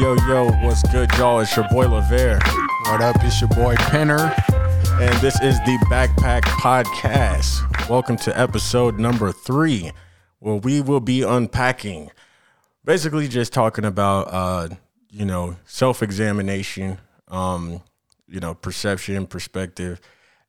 Yo, 0.00 0.14
yo, 0.26 0.50
what's 0.62 0.82
good, 0.90 1.12
y'all? 1.18 1.40
It's 1.40 1.54
your 1.54 1.68
boy 1.68 1.84
Lavere. 1.84 2.42
What 2.86 3.02
up? 3.02 3.14
It's 3.20 3.42
your 3.42 3.50
boy 3.50 3.74
Penner. 3.74 4.32
And 4.98 5.14
this 5.20 5.38
is 5.42 5.58
the 5.60 5.78
Backpack 5.90 6.40
Podcast. 6.42 7.88
Welcome 7.90 8.16
to 8.18 8.36
episode 8.36 8.98
number 8.98 9.32
three, 9.32 9.92
where 10.38 10.54
we 10.54 10.80
will 10.80 11.00
be 11.00 11.20
unpacking, 11.22 12.10
basically 12.86 13.28
just 13.28 13.52
talking 13.52 13.84
about, 13.84 14.22
uh, 14.32 14.68
you 15.10 15.26
know, 15.26 15.56
self 15.66 16.02
examination, 16.02 16.98
um, 17.28 17.82
you 18.26 18.40
know, 18.40 18.54
perception, 18.54 19.26
perspective, 19.26 20.00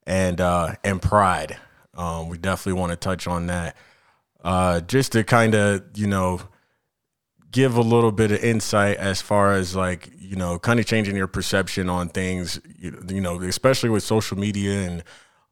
and 0.08 0.40
uh, 0.40 0.76
and 0.86 1.02
pride. 1.02 1.58
Um, 1.96 2.30
we 2.30 2.38
definitely 2.38 2.80
want 2.80 2.92
to 2.92 2.96
touch 2.96 3.28
on 3.28 3.48
that, 3.48 3.76
uh, 4.42 4.80
just 4.80 5.12
to 5.12 5.26
kind 5.26 5.54
of, 5.54 5.84
you 5.96 6.08
know, 6.08 6.40
give 7.54 7.78
a 7.78 7.82
little 7.82 8.12
bit 8.12 8.32
of 8.32 8.44
insight 8.44 8.98
as 8.98 9.22
far 9.22 9.54
as 9.54 9.76
like 9.76 10.10
you 10.20 10.36
know 10.36 10.60
kind 10.60 10.80
of 10.80 10.86
changing 10.86 11.16
your 11.16 11.28
perception 11.28 11.88
on 11.88 12.10
things 12.10 12.60
you, 12.78 13.02
you 13.08 13.22
know 13.22 13.40
especially 13.44 13.90
with 13.90 14.04
social 14.04 14.38
media 14.38 14.82
and 14.82 15.04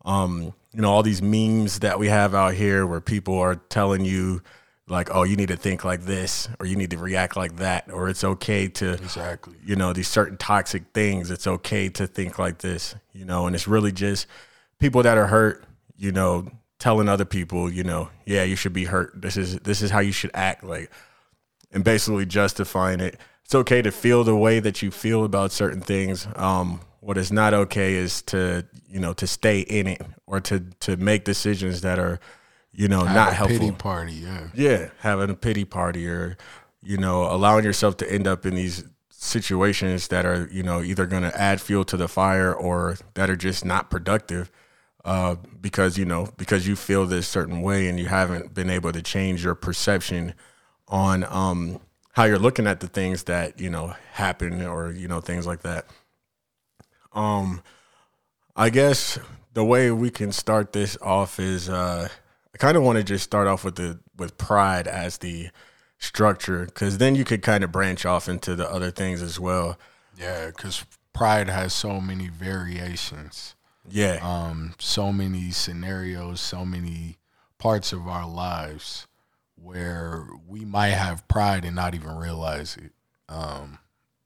um 0.04 0.54
you 0.74 0.82
know 0.82 0.92
all 0.92 1.04
these 1.04 1.22
memes 1.22 1.80
that 1.80 1.98
we 2.00 2.08
have 2.08 2.36
out 2.36 2.54
here 2.56 2.86
where 2.86 3.00
people 3.00 3.38
are 3.40 3.56
telling 3.56 4.04
you 4.04 4.42
like 4.88 5.10
oh 5.14 5.24
you 5.24 5.36
need 5.36 5.48
to 5.50 5.56
think 5.56 5.86
like 5.86 6.02
this 6.02 6.50
or 6.60 6.66
you 6.66 6.76
need 6.76 6.90
to 6.90 6.98
react 6.98 7.38
like 7.38 7.58
that 7.58 7.90
or 7.92 8.10
it's 8.10 8.24
okay 8.24 8.68
to 8.68 8.94
Exactly. 8.94 9.54
you 9.64 9.76
know 9.76 9.94
these 9.94 10.08
certain 10.08 10.38
toxic 10.38 10.84
things. 10.94 11.32
It's 11.32 11.48
okay 11.48 11.88
to 11.90 12.08
think 12.08 12.38
like 12.40 12.58
this 12.58 12.96
you 13.14 13.24
know 13.24 13.46
and 13.46 13.56
it's 13.56 13.68
really 13.68 13.92
just 13.92 14.26
people 14.80 15.04
that 15.04 15.18
are 15.18 15.28
hurt 15.28 15.64
you 15.98 16.12
know 16.12 16.48
telling 16.80 17.08
other 17.08 17.26
people 17.26 17.72
you 17.72 17.84
know 17.84 18.10
yeah 18.26 18.44
you 18.44 18.56
should 18.56 18.74
be 18.74 18.86
hurt. 18.86 19.22
This 19.22 19.38
is 19.38 19.60
this 19.60 19.82
is 19.84 19.92
how 19.92 20.00
you 20.00 20.12
should 20.12 20.32
act. 20.34 20.64
Like 20.64 20.92
and 21.72 21.84
basically 21.84 22.26
justifying 22.26 23.00
it. 23.00 23.18
It's 23.46 23.56
okay 23.56 23.82
to 23.82 23.92
feel 23.92 24.24
the 24.24 24.36
way 24.36 24.60
that 24.60 24.82
you 24.82 24.92
feel 24.92 25.26
about 25.26 25.52
certain 25.52 25.82
things. 25.82 26.28
Um, 26.36 26.82
what 27.00 27.18
is 27.18 27.32
not 27.32 27.54
okay 27.54 27.96
is 27.96 28.22
to 28.24 28.66
you 28.88 29.00
know 29.00 29.14
to 29.14 29.28
stay 29.28 29.62
in 29.62 29.88
it 29.88 30.02
or 30.28 30.40
to 30.42 30.60
to 30.82 30.98
make 30.98 31.24
decisions 31.24 31.82
that 31.82 32.00
are 32.00 32.20
you 32.72 32.88
know 32.88 33.04
Have 33.04 33.16
not 33.16 33.34
helpful. 33.34 33.60
Pity 33.60 33.72
party, 33.72 34.14
yeah. 34.14 34.48
Yeah, 34.54 34.90
having 35.00 35.30
a 35.30 35.36
pity 35.36 35.66
party 35.66 36.08
or 36.08 36.38
you 36.82 36.98
know 36.98 37.24
allowing 37.24 37.66
yourself 37.66 37.98
to 37.98 38.12
end 38.12 38.28
up 38.28 38.46
in 38.46 38.56
these 38.56 38.84
situations 39.10 40.08
that 40.08 40.26
are 40.26 40.48
you 40.52 40.64
know 40.64 40.82
either 40.82 41.06
going 41.06 41.24
to 41.24 41.40
add 41.40 41.62
fuel 41.62 41.84
to 41.86 41.98
the 41.98 42.08
fire 42.08 42.54
or 42.54 42.98
that 43.14 43.30
are 43.30 43.36
just 43.36 43.64
not 43.64 43.90
productive 43.92 44.52
uh, 45.06 45.36
because 45.60 45.98
you 45.98 46.06
know 46.06 46.28
because 46.38 46.68
you 46.68 46.76
feel 46.76 47.06
this 47.06 47.28
certain 47.28 47.62
way 47.62 47.88
and 47.88 48.00
you 48.00 48.06
haven't 48.06 48.54
been 48.54 48.70
able 48.70 48.92
to 48.92 49.02
change 49.02 49.44
your 49.44 49.56
perception 49.56 50.34
on 50.92 51.24
um, 51.24 51.80
how 52.12 52.26
you're 52.26 52.38
looking 52.38 52.68
at 52.68 52.82
the 52.82 52.88
things 52.88 53.24
that 53.24 53.60
you 53.60 53.70
know 53.70 53.96
happen 54.12 54.62
or 54.62 54.92
you 54.92 55.08
know 55.08 55.22
things 55.22 55.48
like 55.48 55.62
that. 55.62 55.86
Um, 57.14 57.62
I 58.56 58.70
guess 58.70 59.18
the 59.54 59.64
way 59.64 59.90
we 59.92 60.12
can 60.12 60.32
start 60.32 60.74
this 60.74 60.98
off 61.02 61.40
is 61.40 61.70
uh, 61.70 62.10
I 62.54 62.58
kind 62.58 62.78
of 62.78 62.84
want 62.84 62.98
to 62.98 63.04
just 63.04 63.24
start 63.24 63.48
off 63.48 63.64
with 63.64 63.76
the 63.76 64.00
with 64.18 64.38
pride 64.38 64.88
as 64.88 65.18
the 65.18 65.50
structure 65.98 66.66
because 66.66 66.98
then 66.98 67.16
you 67.16 67.24
could 67.24 67.42
kind 67.42 67.64
of 67.64 67.72
branch 67.72 68.06
off 68.06 68.28
into 68.28 68.56
the 68.56 68.70
other 68.70 68.92
things 68.92 69.22
as 69.22 69.40
well. 69.40 69.80
Yeah, 70.18 70.48
because 70.48 70.86
pride 71.14 71.50
has 71.50 71.74
so 71.74 72.02
many 72.02 72.28
variations, 72.28 73.56
Yeah, 73.90 74.20
um, 74.22 74.76
so 74.78 75.14
many 75.14 75.52
scenarios, 75.52 76.42
so 76.42 76.66
many 76.66 77.18
parts 77.58 77.94
of 77.94 78.08
our 78.08 78.28
lives 78.28 79.08
where 79.62 80.28
we 80.48 80.66
might 80.66 80.90
have 80.90 81.28
pride 81.28 81.66
and 81.66 81.76
not 81.76 81.94
even 81.94 82.16
realize 82.16 82.78
it. 82.78 82.92
Um, 83.30 83.80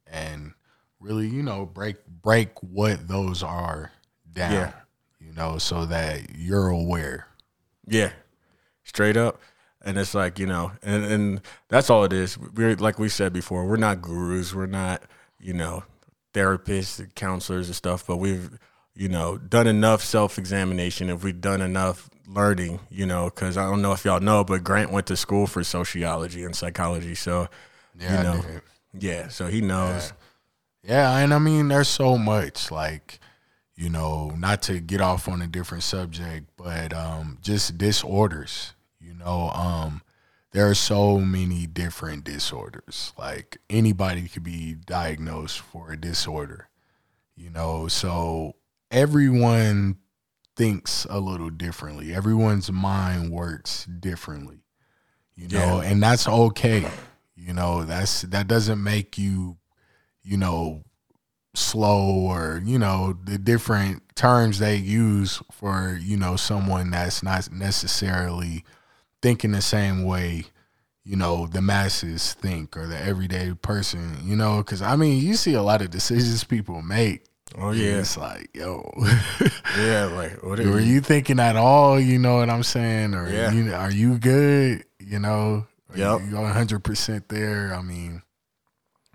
and 0.08 0.54
really, 1.00 1.28
you 1.28 1.44
know, 1.44 1.66
break 1.66 1.98
break 2.08 2.52
what 2.62 3.08
those 3.08 3.44
are 3.44 3.92
down. 4.32 4.52
Yeah. 4.52 4.72
You 5.20 5.34
know, 5.34 5.58
so 5.58 5.86
that 5.86 6.36
you're 6.36 6.68
aware. 6.68 7.28
Yeah, 7.88 8.12
straight 8.84 9.18
up. 9.18 9.40
And 9.82 9.98
it's 9.98 10.16
like 10.16 10.40
you 10.40 10.48
know, 10.48 10.72
and 10.82 11.06
and 11.06 11.42
that's 11.70 11.90
all 11.90 12.04
it 12.04 12.14
is. 12.14 12.38
We're 12.38 12.76
like 12.76 12.98
we 12.98 13.10
said 13.10 13.34
before, 13.34 13.66
we're 13.66 13.76
not 13.76 14.02
gurus. 14.02 14.54
We're 14.54 14.66
not 14.66 15.04
you 15.40 15.54
know 15.54 15.84
therapists, 16.34 17.00
and 17.00 17.14
counselors, 17.14 17.68
and 17.68 17.76
stuff. 17.76 18.06
But 18.08 18.18
we've 18.18 18.58
you 18.96 19.10
know 19.10 19.38
done 19.38 19.68
enough 19.68 20.04
self 20.04 20.40
examination. 20.40 21.10
If 21.10 21.24
we've 21.24 21.40
done 21.40 21.62
enough 21.62 22.10
learning, 22.28 22.80
you 22.90 23.06
know, 23.06 23.26
because 23.26 23.58
I 23.58 23.64
don't 23.70 23.82
know 23.82 23.92
if 23.92 24.06
y'all 24.06 24.20
know, 24.20 24.44
but 24.44 24.64
Grant 24.64 24.92
went 24.92 25.08
to 25.08 25.18
school 25.18 25.48
for 25.48 25.64
sociology 25.64 26.44
and 26.44 26.56
psychology. 26.56 27.16
So 27.16 27.48
Yeah, 28.00 28.18
you 28.18 28.24
know, 28.24 28.46
yeah, 29.00 29.28
so 29.28 29.48
he 29.48 29.62
knows. 29.62 30.14
Yeah, 30.84 31.18
and 31.18 31.34
I 31.34 31.40
mean, 31.40 31.68
there's 31.68 31.88
so 31.88 32.18
much 32.18 32.70
like, 32.72 33.20
you 33.76 33.90
know, 33.90 34.30
not 34.38 34.62
to 34.64 34.80
get 34.80 35.02
off 35.02 35.28
on 35.28 35.42
a 35.42 35.48
different 35.48 35.84
subject, 35.84 36.48
but 36.58 36.94
um, 36.94 37.40
just 37.42 37.78
disorders. 37.78 38.74
You 39.00 39.16
know, 39.16 39.50
um, 39.50 40.02
there 40.52 40.70
are 40.70 40.76
so 40.76 41.20
many 41.20 41.66
different 41.66 42.24
disorders. 42.24 43.14
Like 43.18 43.58
anybody 43.70 44.28
could 44.28 44.44
be 44.44 44.76
diagnosed 44.76 45.60
for 45.60 45.92
a 45.92 45.98
disorder. 45.98 46.70
You 47.36 47.50
know, 47.50 47.88
so 47.88 48.56
everyone 48.92 49.98
thinks 50.56 51.06
a 51.10 51.20
little 51.20 51.50
differently. 51.50 52.14
Everyone's 52.14 52.72
mind 52.72 53.32
works 53.32 53.86
differently. 53.86 54.62
You 55.36 55.50
know, 55.50 55.82
and 55.82 56.02
that's 56.02 56.28
okay. 56.28 56.88
You 57.36 57.54
know, 57.54 57.84
that's 57.84 58.22
that 58.22 58.48
doesn't 58.48 58.82
make 58.82 59.18
you 59.18 59.58
you 60.26 60.38
know, 60.38 60.84
slow 61.54 62.10
or, 62.10 62.62
you 62.66 62.80
know, 62.80 63.18
the 63.24 63.38
different 63.38 64.04
terms 64.16 64.60
they 64.60 64.76
use 64.76 65.42
for, 65.52 65.98
you 66.02 66.18
know, 66.18 66.36
someone 66.36 66.90
that's 66.90 67.24
not 67.24 67.50
necessarily 67.52 68.66
thinking 69.22 69.52
the 69.52 69.62
same 69.62 70.04
way, 70.04 70.46
you 71.04 71.16
know, 71.16 71.48
the 71.48 71.62
masses 71.62 72.34
think 72.34 72.76
or 72.76 72.88
the 72.88 73.00
everyday 73.00 73.54
person, 73.54 74.18
you 74.24 74.36
know, 74.36 74.58
because 74.58 74.82
I 74.82 74.96
mean, 74.96 75.22
you 75.24 75.36
see 75.36 75.54
a 75.54 75.64
lot 75.64 75.82
of 75.82 75.92
decisions 75.92 76.44
people 76.44 76.82
make. 76.82 77.24
Oh 77.58 77.72
yeah, 77.72 78.00
It's 78.00 78.18
like, 78.18 78.50
yo, 78.54 78.92
yeah. 79.80 80.06
Like 80.06 80.44
what 80.44 80.60
were 80.60 80.80
you? 80.80 81.00
thinking 81.02 81.40
at 81.40 81.56
all? 81.56 82.00
You 82.00 82.20
know 82.20 82.36
what 82.38 82.50
I'm 82.50 82.64
saying? 82.64 83.14
Or 83.14 83.30
Yeah. 83.30 83.52
you, 83.52 83.74
are 83.74 83.92
you 83.92 84.18
good? 84.18 84.84
You 85.00 85.20
know, 85.20 85.66
Yep. 85.96 86.22
you 86.30 86.36
100 86.36 86.84
percent 86.84 87.30
there? 87.30 87.74
I 87.74 87.82
mean, 87.82 88.22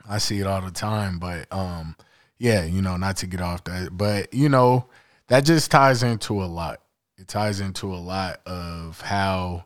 I 0.09 0.19
see 0.19 0.41
it 0.41 0.47
all 0.47 0.63
the 0.63 0.71
time, 0.71 1.19
but 1.19 1.47
um, 1.53 1.97
yeah, 2.39 2.65
you 2.65 2.81
know, 2.81 2.97
not 2.97 3.19
to 3.19 3.27
get 3.27 3.41
off 3.43 3.65
that, 3.65 3.91
but 3.97 4.33
you 4.33 4.49
know, 4.49 4.87
that 5.29 5.45
just 5.45 5.71
ties 5.71 6.03
into 6.03 6.43
a 6.43 6.47
lot. 6.47 6.81
It 7.19 7.29
ties 7.29 7.61
into 7.61 7.93
a 7.95 7.97
lot 8.01 8.41
of 8.47 9.01
how 9.03 9.65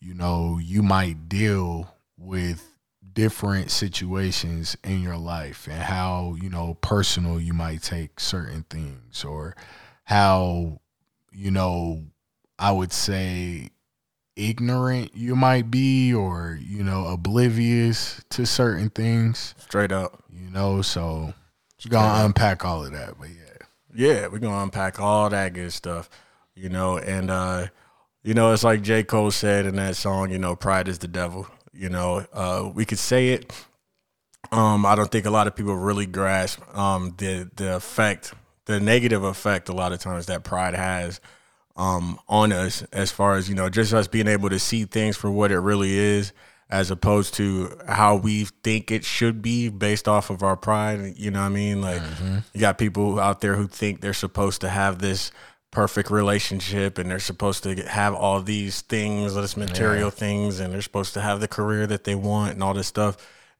you 0.00 0.14
know 0.14 0.58
you 0.62 0.82
might 0.82 1.28
deal 1.28 1.94
with 2.16 2.64
different 3.16 3.70
situations 3.72 4.76
in 4.84 5.02
your 5.02 5.16
life 5.16 5.66
and 5.66 5.82
how 5.82 6.36
you 6.40 6.48
know 6.48 6.76
personal 6.82 7.40
you 7.40 7.52
might 7.52 7.82
take 7.82 8.20
certain 8.20 8.64
things 8.70 9.24
or 9.24 9.56
how 10.04 10.78
you 11.32 11.50
know 11.50 12.04
i 12.58 12.70
would 12.70 12.92
say 12.92 13.68
ignorant 14.36 15.10
you 15.14 15.34
might 15.34 15.70
be 15.70 16.12
or 16.12 16.58
you 16.62 16.84
know 16.84 17.06
oblivious 17.06 18.22
to 18.28 18.44
certain 18.46 18.90
things 18.90 19.54
Straight 19.58 19.92
up. 19.92 20.22
you 20.30 20.50
know 20.50 20.82
so 20.82 21.32
we're 21.84 21.90
gonna 21.90 22.24
unpack 22.26 22.64
all 22.64 22.84
of 22.84 22.92
that 22.92 23.18
but 23.18 23.28
yeah 23.30 23.64
Yeah, 23.94 24.26
we're 24.26 24.40
gonna 24.40 24.62
unpack 24.62 25.00
all 25.00 25.30
that 25.30 25.54
good 25.54 25.72
stuff, 25.72 26.10
you 26.54 26.68
know, 26.68 26.98
and 26.98 27.30
uh, 27.30 27.68
you 28.22 28.34
know, 28.34 28.52
it's 28.52 28.62
like 28.64 28.82
J. 28.82 29.04
Cole 29.04 29.30
said 29.30 29.64
in 29.64 29.76
that 29.76 29.96
song, 29.96 30.30
you 30.30 30.38
know, 30.38 30.54
pride 30.54 30.86
is 30.88 30.98
the 30.98 31.08
devil. 31.08 31.46
You 31.76 31.88
know, 31.88 32.26
uh, 32.32 32.70
we 32.74 32.84
could 32.84 32.98
say 32.98 33.30
it. 33.30 33.52
Um, 34.52 34.86
I 34.86 34.94
don't 34.94 35.10
think 35.10 35.26
a 35.26 35.30
lot 35.30 35.46
of 35.46 35.56
people 35.56 35.74
really 35.74 36.06
grasp 36.06 36.60
um 36.76 37.14
the 37.18 37.50
the 37.56 37.76
effect, 37.76 38.32
the 38.66 38.78
negative 38.80 39.24
effect 39.24 39.68
a 39.68 39.72
lot 39.72 39.92
of 39.92 39.98
times 40.00 40.26
that 40.26 40.44
pride 40.44 40.74
has 40.74 41.20
um 41.76 42.18
on 42.28 42.52
us 42.52 42.82
as 42.92 43.10
far 43.10 43.34
as, 43.36 43.48
you 43.48 43.54
know, 43.54 43.68
just 43.68 43.92
us 43.92 44.06
being 44.06 44.28
able 44.28 44.48
to 44.48 44.58
see 44.58 44.84
things 44.84 45.16
for 45.16 45.30
what 45.30 45.50
it 45.50 45.58
really 45.58 45.92
is 45.98 46.32
as 46.70 46.90
opposed 46.90 47.34
to 47.34 47.76
how 47.86 48.16
we 48.16 48.44
think 48.64 48.90
it 48.90 49.04
should 49.04 49.40
be 49.42 49.68
based 49.68 50.08
off 50.08 50.30
of 50.30 50.42
our 50.42 50.56
pride. 50.56 51.14
You 51.16 51.30
know 51.30 51.40
what 51.40 51.46
I 51.46 51.50
mean? 51.50 51.80
Like 51.80 52.02
you 52.52 52.60
got 52.60 52.78
people 52.78 53.18
out 53.20 53.40
there 53.40 53.56
who 53.56 53.66
think 53.66 54.00
they're 54.00 54.12
supposed 54.14 54.60
to 54.62 54.68
have 54.68 54.98
this 55.00 55.30
perfect 55.70 56.10
relationship 56.10 56.98
and 56.98 57.10
they're 57.10 57.18
supposed 57.18 57.62
to 57.64 57.74
have 57.88 58.14
all 58.14 58.40
these 58.40 58.80
things, 58.82 59.34
this 59.34 59.56
material 59.56 60.10
things, 60.10 60.60
and 60.60 60.72
they're 60.72 60.82
supposed 60.82 61.14
to 61.14 61.20
have 61.20 61.40
the 61.40 61.48
career 61.48 61.86
that 61.86 62.04
they 62.04 62.14
want 62.14 62.54
and 62.54 62.62
all 62.62 62.74
this 62.74 62.86
stuff 62.86 63.16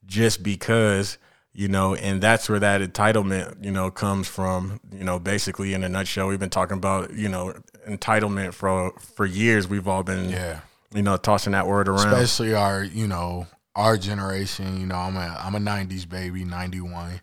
just 0.06 0.43
because, 0.43 1.19
you 1.53 1.69
know, 1.69 1.94
and 1.94 2.23
that's 2.23 2.49
where 2.49 2.61
that 2.61 2.81
entitlement, 2.81 3.64
you 3.64 3.70
know, 3.70 3.91
comes 3.91 4.29
from. 4.29 4.81
You 4.93 5.05
know, 5.05 5.19
basically 5.19 5.75
in 5.75 5.85
a 5.85 5.88
nutshell, 5.88 6.29
we've 6.29 6.41
been 6.41 6.50
talking 6.50 6.76
about, 6.76 7.12
you 7.12 7.29
know, 7.29 7.55
entitlement 7.88 8.55
for 8.55 8.93
for 8.99 9.26
years. 9.26 9.69
We've 9.69 9.88
all 9.88 10.03
been 10.03 10.31
yeah 10.31 10.61
you 10.94 11.03
know, 11.03 11.17
tossing 11.17 11.53
that 11.53 11.67
word 11.67 11.88
around. 11.88 12.08
especially 12.08 12.55
our 12.55 12.82
you 12.82 13.06
know 13.06 13.47
our 13.75 13.99
generation, 13.99 14.81
you 14.81 14.87
know, 14.87 14.97
I'm 14.97 15.17
a 15.17 15.38
I'm 15.41 15.55
a 15.55 15.58
'90s 15.58 16.08
baby, 16.08 16.44
'91. 16.44 17.20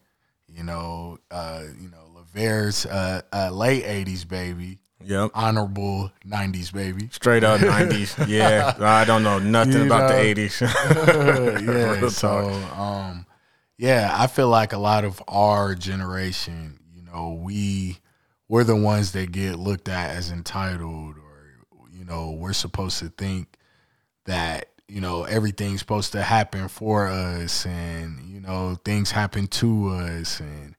You 0.48 0.64
know, 0.64 1.18
uh, 1.32 1.64
you 1.82 1.90
know, 1.90 2.03
Lavaire's 2.34 2.86
uh, 2.86 3.22
uh, 3.32 3.50
late 3.52 3.84
'80s 3.84 4.28
baby. 4.28 4.80
Yep. 5.06 5.32
Honorable 5.34 6.12
'90s 6.26 6.74
baby. 6.74 7.10
Straight 7.12 7.44
up 7.44 7.60
'90s. 7.60 8.28
Yeah, 8.28 8.74
I 8.80 9.06
don't 9.06 9.24
know 9.24 9.40
nothing 9.40 9.74
You 9.74 9.86
about 9.86 10.10
know. 10.10 10.16
the 10.34 10.36
'80s. 10.36 12.02
yeah. 12.04 12.10
So, 12.10 12.48
um, 12.80 13.26
yeah, 13.78 14.12
I 14.18 14.28
feel 14.28 14.48
like 14.50 14.74
a 14.74 14.78
lot 14.78 15.04
of 15.04 15.22
our 15.28 15.76
generation, 15.76 16.80
you 16.96 17.04
know, 17.04 17.40
we 17.42 17.98
we're 18.48 18.64
the 18.64 18.76
ones 18.76 19.12
that 19.14 19.32
get 19.32 19.58
looked 19.60 19.90
at 19.90 20.12
as 20.12 20.32
entitled, 20.32 21.16
or 21.18 21.88
you 21.92 22.06
know, 22.06 22.32
we're 22.32 22.54
supposed 22.54 23.00
to 23.00 23.10
think 23.10 23.58
that 24.26 24.70
you 24.88 25.02
know 25.02 25.24
everything's 25.24 25.80
supposed 25.82 26.14
to 26.14 26.22
happen 26.22 26.70
for 26.70 27.08
us, 27.08 27.66
and 27.66 28.22
you 28.30 28.40
know, 28.40 28.78
things 28.86 29.12
happen 29.12 29.48
to 29.48 29.90
us, 29.90 30.40
and 30.40 30.73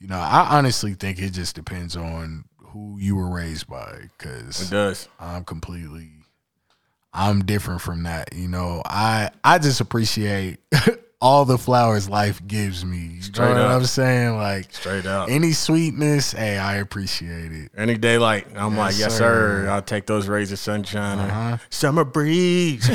you 0.00 0.08
know, 0.08 0.18
I 0.18 0.56
honestly 0.58 0.94
think 0.94 1.20
it 1.20 1.30
just 1.30 1.54
depends 1.54 1.96
on 1.96 2.44
who 2.58 2.96
you 2.98 3.16
were 3.16 3.28
raised 3.28 3.68
by, 3.68 3.98
because 4.18 4.60
it 4.62 4.70
does. 4.70 5.08
I'm 5.18 5.44
completely 5.44 6.08
I'm 7.12 7.44
different 7.44 7.80
from 7.80 8.04
that. 8.04 8.34
You 8.34 8.48
know, 8.48 8.82
I 8.84 9.30
I 9.42 9.58
just 9.58 9.80
appreciate 9.80 10.58
all 11.20 11.44
the 11.44 11.58
flowers 11.58 12.08
life 12.08 12.40
gives 12.46 12.84
me. 12.84 12.98
You 13.16 13.22
Straight 13.22 13.48
know 13.48 13.54
what 13.54 13.60
up. 13.62 13.80
I'm 13.80 13.84
saying? 13.84 14.36
Like 14.36 14.72
Straight 14.72 15.06
up. 15.06 15.28
any 15.28 15.52
sweetness, 15.52 16.32
hey, 16.32 16.56
I 16.56 16.76
appreciate 16.76 17.52
it. 17.52 17.72
Any 17.76 17.98
day, 17.98 18.16
like 18.18 18.46
I'm 18.56 18.76
like, 18.76 18.96
yes, 18.96 19.12
sir. 19.18 19.64
sir. 19.64 19.70
I'll 19.70 19.82
take 19.82 20.06
those 20.06 20.28
rays 20.28 20.52
of 20.52 20.58
sunshine. 20.60 21.18
Uh-huh. 21.18 21.58
Summer 21.68 22.04
breeze 22.04 22.88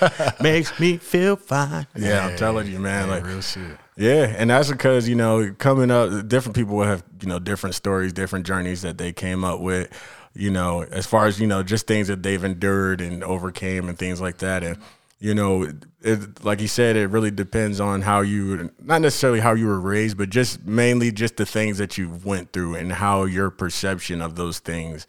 makes 0.40 0.78
me 0.78 0.98
feel 0.98 1.36
fine. 1.36 1.86
Yeah, 1.96 2.26
I'm 2.26 2.36
telling 2.36 2.70
you, 2.70 2.78
man. 2.78 3.08
Yeah, 3.08 3.14
like, 3.14 3.24
real 3.26 3.40
shit. 3.40 3.78
Yeah, 3.96 4.34
and 4.36 4.50
that's 4.50 4.70
because 4.70 5.08
you 5.08 5.14
know, 5.14 5.54
coming 5.58 5.90
up, 5.90 6.28
different 6.28 6.56
people 6.56 6.76
will 6.76 6.86
have 6.86 7.04
you 7.20 7.28
know 7.28 7.38
different 7.38 7.74
stories, 7.74 8.12
different 8.12 8.46
journeys 8.46 8.82
that 8.82 8.98
they 8.98 9.12
came 9.12 9.44
up 9.44 9.60
with. 9.60 9.90
You 10.34 10.50
know, 10.50 10.82
as 10.82 11.06
far 11.06 11.26
as 11.26 11.38
you 11.38 11.46
know, 11.46 11.62
just 11.62 11.86
things 11.86 12.08
that 12.08 12.22
they've 12.22 12.42
endured 12.42 13.02
and 13.02 13.22
overcame 13.22 13.88
and 13.88 13.98
things 13.98 14.20
like 14.20 14.38
that, 14.38 14.64
and 14.64 14.78
you 15.22 15.36
know, 15.36 15.68
it, 16.00 16.44
like 16.44 16.60
you 16.60 16.66
said, 16.66 16.96
it 16.96 17.06
really 17.06 17.30
depends 17.30 17.78
on 17.78 18.02
how 18.02 18.22
you, 18.22 18.72
not 18.82 19.00
necessarily 19.00 19.38
how 19.38 19.52
you 19.52 19.68
were 19.68 19.78
raised, 19.78 20.18
but 20.18 20.30
just 20.30 20.64
mainly 20.64 21.12
just 21.12 21.36
the 21.36 21.46
things 21.46 21.78
that 21.78 21.96
you 21.96 22.10
went 22.24 22.52
through 22.52 22.74
and 22.74 22.90
how 22.90 23.22
your 23.22 23.48
perception 23.48 24.20
of 24.20 24.34
those 24.34 24.58
things 24.58 25.06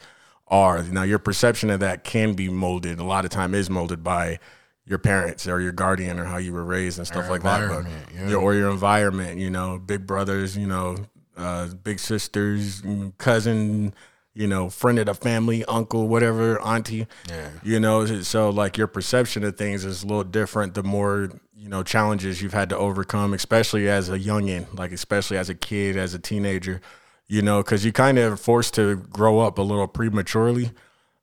are. 0.50 0.84
Now, 0.84 1.02
your 1.02 1.18
perception 1.18 1.72
of 1.72 1.80
that 1.80 2.04
can 2.04 2.34
be 2.34 2.48
molded. 2.48 3.00
A 3.00 3.04
lot 3.04 3.26
of 3.26 3.32
time 3.32 3.56
is 3.56 3.72
molded 3.72 4.04
by 4.04 4.38
your 4.86 4.98
parents 4.98 5.48
or 5.48 5.62
your 5.62 5.72
guardian 5.72 6.20
or 6.20 6.26
how 6.26 6.38
you 6.38 6.54
were 6.54 6.64
raised 6.64 6.98
and 6.98 7.08
stuff 7.08 7.30
like 7.30 7.44
that. 7.44 7.70
But 7.70 7.86
yeah. 8.14 8.30
your, 8.30 8.42
or 8.42 8.54
your 8.54 8.70
environment, 8.70 9.40
you 9.40 9.50
know, 9.50 9.80
big 9.80 10.06
brothers, 10.06 10.58
you 10.58 10.68
know, 10.68 10.98
uh, 11.38 11.68
big 11.68 12.00
sisters, 12.00 12.84
cousin, 13.18 13.94
you 14.34 14.48
know, 14.48 14.70
friend 14.70 15.00
of 15.00 15.06
the 15.06 15.14
family, 15.14 15.64
uncle, 15.66 16.08
whatever, 16.08 16.62
auntie. 16.62 17.08
Yeah. 17.30 17.50
You 17.64 17.80
know, 17.80 18.06
so 18.06 18.50
like 18.50 18.78
your 18.78 18.88
perception 18.88 19.44
of 19.44 19.58
things 19.58 19.86
is 19.86 20.04
a 20.04 20.08
little 20.08 20.24
different 20.24 20.74
the 20.74 20.84
more, 20.84 21.30
you 21.56 21.70
know, 21.70 21.84
challenges 21.84 22.42
you've 22.42 22.54
had 22.54 22.70
to 22.70 22.78
overcome, 22.78 23.34
especially 23.34 23.88
as 23.88 24.10
a 24.10 24.20
youngin, 24.20 24.78
like 24.78 24.92
especially 24.92 25.38
as 25.38 25.50
a 25.50 25.56
kid, 25.56 25.96
as 25.96 26.14
a 26.14 26.20
teenager, 26.20 26.82
you 27.28 27.42
know, 27.42 27.64
because 27.64 27.86
you 27.86 27.94
kind 27.94 28.18
of 28.18 28.40
forced 28.40 28.74
to 28.74 28.98
grow 28.98 29.40
up 29.40 29.58
a 29.58 29.62
little 29.62 29.88
prematurely. 29.88 30.72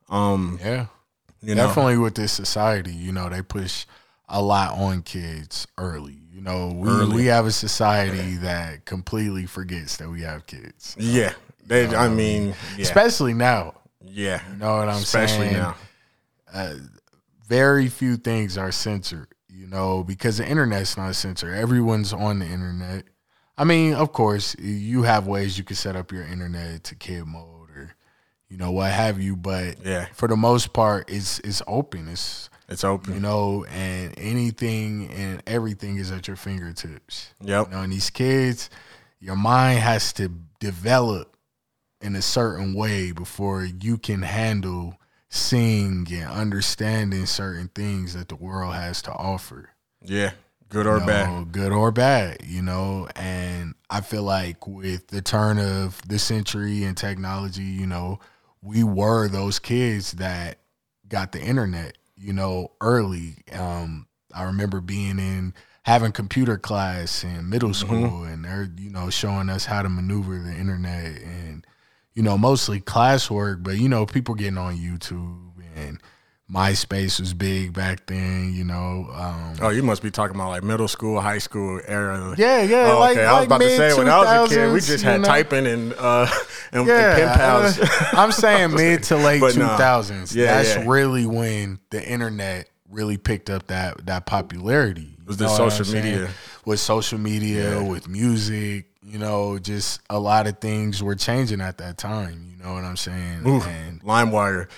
Um, 0.08 0.58
Yeah. 0.62 0.86
You 1.42 1.54
know, 1.54 1.66
Definitely 1.68 1.98
with 1.98 2.14
this 2.14 2.32
society, 2.32 2.92
you 2.92 3.12
know, 3.12 3.28
they 3.28 3.42
push 3.42 3.86
a 4.28 4.40
lot 4.42 4.72
on 4.78 5.02
kids 5.02 5.66
early. 5.78 6.18
You 6.32 6.40
know, 6.40 6.68
we 6.74 6.88
Early. 6.88 7.16
we 7.16 7.26
have 7.26 7.46
a 7.46 7.50
society 7.50 8.36
that 8.36 8.84
completely 8.86 9.44
forgets 9.46 9.96
that 9.98 10.08
we 10.08 10.22
have 10.22 10.46
kids. 10.46 10.96
yeah. 10.98 11.32
They, 11.66 11.86
I 11.94 12.06
um, 12.06 12.16
mean, 12.16 12.54
yeah, 12.76 12.82
Especially 12.82 13.32
now. 13.34 13.74
yeah, 14.04 14.40
You 14.50 14.56
know 14.56 14.76
what 14.78 14.88
I'm 14.88 15.02
especially 15.02 15.48
saying? 15.50 15.52
now. 15.58 15.76
Uh, 16.52 16.74
very 17.46 17.88
few 17.88 18.16
things 18.16 18.56
are 18.58 18.72
censored, 18.72 19.28
you 19.48 19.66
know, 19.66 20.02
because 20.02 20.38
the 20.38 20.48
internet's 20.48 20.96
not 20.96 21.14
censored. 21.14 21.54
Everyone's 21.54 22.12
on 22.12 22.38
the 22.40 22.46
internet. 22.46 23.04
I 23.58 23.64
mean, 23.64 23.92
of 23.94 24.12
course, 24.12 24.56
you 24.58 25.02
have 25.02 25.26
ways 25.26 25.58
you 25.58 25.64
can 25.64 25.76
set 25.76 25.94
up 25.94 26.10
your 26.10 26.24
internet 26.24 26.84
to 26.84 26.94
kid 26.94 27.26
mode 27.26 27.59
you 28.50 28.56
know, 28.58 28.70
what 28.72 28.90
have 28.90 29.20
you. 29.20 29.36
But 29.36 29.76
Yeah. 29.84 30.06
for 30.12 30.28
the 30.28 30.36
most 30.36 30.72
part, 30.74 31.08
it's 31.08 31.38
it's 31.40 31.62
open. 31.66 32.08
It's 32.08 32.50
It's 32.68 32.84
open. 32.84 33.14
you 33.14 33.20
know, 33.20 33.64
and 33.70 34.12
anything 34.18 35.10
and 35.12 35.42
everything 35.46 35.96
is 35.96 36.10
at 36.10 36.26
your 36.28 36.36
fingertips. 36.36 37.32
Yep. 37.40 37.68
You 37.68 37.74
know, 37.74 37.82
and 37.82 37.92
these 37.92 38.10
kids, 38.10 38.68
your 39.20 39.36
mind 39.36 39.78
has 39.80 40.12
to 40.14 40.28
develop 40.58 41.36
in 42.00 42.16
a 42.16 42.22
certain 42.22 42.74
way 42.74 43.12
before 43.12 43.64
you 43.64 43.96
can 43.98 44.22
handle 44.22 44.96
seeing 45.28 46.06
and 46.10 46.28
understanding 46.30 47.24
certain 47.26 47.68
things 47.74 48.14
that 48.14 48.28
the 48.28 48.34
world 48.36 48.74
has 48.74 49.00
to 49.02 49.12
offer. 49.12 49.70
Yeah. 50.02 50.32
Good 50.70 50.86
or 50.86 50.98
you 51.00 51.06
bad. 51.06 51.52
good 51.52 51.72
or 51.72 51.90
bad, 51.90 52.38
you 52.44 52.62
know. 52.62 53.08
And 53.16 53.74
I 53.90 54.00
feel 54.00 54.22
like 54.22 54.66
with 54.68 55.08
the 55.08 55.20
turn 55.20 55.58
of 55.58 56.00
the 56.08 56.18
century 56.18 56.84
and 56.84 56.96
technology, 56.96 57.62
you 57.64 57.86
know, 57.86 58.18
we 58.62 58.84
were 58.84 59.28
those 59.28 59.58
kids 59.58 60.12
that 60.12 60.58
got 61.08 61.32
the 61.32 61.40
internet, 61.40 61.96
you 62.16 62.32
know, 62.32 62.72
early. 62.80 63.36
Um, 63.52 64.06
I 64.34 64.44
remember 64.44 64.80
being 64.80 65.18
in 65.18 65.54
having 65.82 66.12
computer 66.12 66.58
class 66.58 67.24
in 67.24 67.48
middle 67.48 67.74
school 67.74 68.24
and 68.24 68.44
they're, 68.44 68.70
you 68.76 68.90
know, 68.90 69.10
showing 69.10 69.48
us 69.48 69.64
how 69.64 69.82
to 69.82 69.88
maneuver 69.88 70.38
the 70.38 70.52
internet 70.52 71.20
and, 71.22 71.66
you 72.14 72.22
know, 72.22 72.36
mostly 72.36 72.80
classwork, 72.80 73.62
but 73.62 73.78
you 73.78 73.88
know, 73.88 74.06
people 74.06 74.34
getting 74.34 74.58
on 74.58 74.76
YouTube 74.76 75.52
and 75.74 76.00
MySpace 76.52 77.20
was 77.20 77.32
big 77.32 77.72
back 77.72 78.06
then, 78.06 78.52
you 78.54 78.64
know. 78.64 79.08
Um, 79.12 79.54
Oh, 79.60 79.68
you 79.68 79.82
must 79.82 80.02
be 80.02 80.10
talking 80.10 80.34
about 80.34 80.48
like 80.48 80.62
middle 80.64 80.88
school, 80.88 81.20
high 81.20 81.38
school 81.38 81.80
era. 81.86 82.34
Yeah, 82.36 82.62
yeah. 82.62 82.92
Oh, 82.92 82.98
like, 82.98 83.16
okay, 83.16 83.24
I 83.24 83.32
was 83.32 83.38
like 83.40 83.46
about 83.46 83.60
to 83.60 83.76
say 83.76 83.94
when 83.96 84.08
I 84.08 84.18
was 84.40 84.50
a 84.52 84.54
kid, 84.54 84.66
we 84.68 84.72
mid-2000s, 84.74 84.86
just 84.86 85.04
you 85.04 85.10
had 85.10 85.20
know? 85.20 85.26
typing 85.28 85.66
and 85.66 85.92
uh 85.94 86.26
and, 86.72 86.86
Yeah, 86.88 87.16
and 87.16 87.16
pen 87.16 87.38
pals. 87.38 87.78
uh, 87.78 87.86
I'm 88.14 88.32
saying 88.32 88.74
mid 88.74 89.02
to 89.04 89.16
late 89.16 89.40
two 89.52 89.60
nah. 89.60 89.76
Yeah, 89.78 90.24
That's 90.56 90.74
yeah. 90.76 90.84
really 90.86 91.26
when 91.26 91.78
the 91.90 92.02
internet 92.04 92.68
really 92.90 93.16
picked 93.16 93.48
up 93.50 93.68
that 93.68 94.06
that 94.06 94.26
popularity. 94.26 95.16
Was 95.26 95.36
the 95.36 95.44
know 95.46 95.52
what 95.52 95.60
I'm 95.60 95.70
social 95.70 95.94
media. 95.94 96.30
with 96.64 96.80
social 96.80 97.18
media, 97.18 97.82
with 97.84 98.08
music. 98.08 98.86
You 99.02 99.18
know, 99.18 99.58
just 99.58 100.00
a 100.10 100.18
lot 100.18 100.46
of 100.46 100.58
things 100.58 101.02
were 101.02 101.14
changing 101.14 101.60
at 101.60 101.78
that 101.78 101.96
time. 101.98 102.54
You 102.58 102.64
know 102.64 102.74
what 102.74 102.84
I'm 102.84 102.96
saying? 102.96 103.42
And 103.46 104.02
LimeWire, 104.02 104.68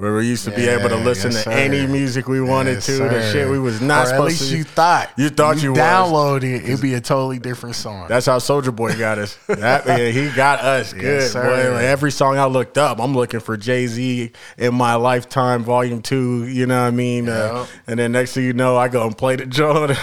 where 0.00 0.14
we 0.16 0.26
used 0.26 0.44
to 0.46 0.50
be 0.50 0.66
able 0.66 0.88
to 0.88 0.96
listen 0.96 1.30
yes, 1.30 1.44
to 1.44 1.50
sir. 1.50 1.56
any 1.56 1.86
music 1.86 2.26
we 2.26 2.40
wanted 2.40 2.74
Yes, 2.76 2.86
to. 2.86 2.92
The 2.98 3.30
shit 3.32 3.48
we 3.50 3.58
was 3.58 3.82
not 3.82 4.08
or 4.08 4.14
at 4.14 4.20
least 4.22 4.50
to. 4.50 4.56
you 4.56 4.64
thought 4.64 5.10
You 5.16 5.28
thought 5.28 5.62
you 5.62 5.72
was. 5.72 5.78
download 5.78 6.42
it, 6.42 6.64
it'd 6.64 6.80
be 6.80 6.94
a 6.94 7.00
totally 7.02 7.38
different 7.38 7.76
song. 7.76 8.06
That's 8.08 8.24
how 8.24 8.38
Soulja 8.38 8.74
Boy 8.74 8.96
got 8.96 9.18
us. 9.18 9.36
That, 9.46 9.86
yeah, 9.86 10.08
he 10.08 10.30
got 10.34 10.60
us 10.60 10.94
good. 10.94 11.30
sir. 11.30 11.42
boy. 11.44 11.74
Like, 11.74 11.82
every 11.84 12.10
song 12.12 12.38
I 12.38 12.46
looked 12.46 12.78
up, 12.78 12.98
I'm 12.98 13.14
looking 13.14 13.40
for 13.40 13.56
Jay 13.58 13.86
Z 13.86 14.32
in 14.56 14.74
my 14.74 14.94
lifetime, 14.94 15.64
Volume 15.64 16.00
Two. 16.00 16.46
You 16.46 16.64
know 16.66 16.80
what 16.80 16.88
I 16.88 16.90
mean? 16.92 17.28
Uh, 17.28 17.66
and 17.86 17.98
then 17.98 18.12
next 18.12 18.32
thing 18.32 18.44
you 18.44 18.54
know, 18.54 18.76
I 18.78 18.88
go 18.88 19.06
and 19.06 19.16
play 19.16 19.36
the 19.36 19.44
joint. 19.44 19.90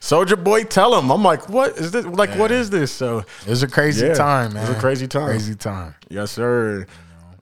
Soulja 0.00 0.42
Boy, 0.42 0.64
tell 0.64 0.98
him. 0.98 1.10
I'm 1.10 1.22
like, 1.22 1.48
what 1.48 1.76
is 1.76 1.90
this? 1.92 2.04
Like, 2.06 2.30
what 2.38 2.50
is 2.50 2.70
this? 2.70 2.90
So, 2.92 3.18
it 3.18 3.48
was 3.48 3.62
a 3.62 3.68
crazy 3.68 4.06
Yeah, 4.06 4.14
time, 4.14 4.56
it 4.56 4.60
was 4.60 4.70
a 4.70 4.74
crazy 4.80 5.06
time. 5.06 5.26
Crazy 5.26 5.54
time. 5.54 5.94
yes, 6.08 6.30
sir. 6.30 6.86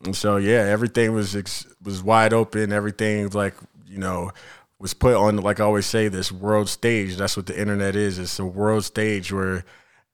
And 0.04 0.14
so, 0.16 0.36
yeah, 0.36 0.60
everything 0.62 1.12
was 1.14 1.34
ex- 1.34 1.66
was 1.82 2.02
wide 2.02 2.32
open. 2.32 2.72
Everything 2.72 3.28
like 3.30 3.54
you 3.86 3.98
know 3.98 4.30
was 4.78 4.92
put 4.94 5.14
on 5.14 5.36
like 5.38 5.60
I 5.60 5.64
always 5.64 5.86
say 5.86 6.08
this 6.08 6.30
world 6.32 6.68
stage. 6.68 7.16
That's 7.16 7.36
what 7.36 7.46
the 7.46 7.58
internet 7.58 7.96
is. 7.96 8.18
It's 8.18 8.38
a 8.38 8.44
world 8.44 8.84
stage 8.84 9.32
where 9.32 9.64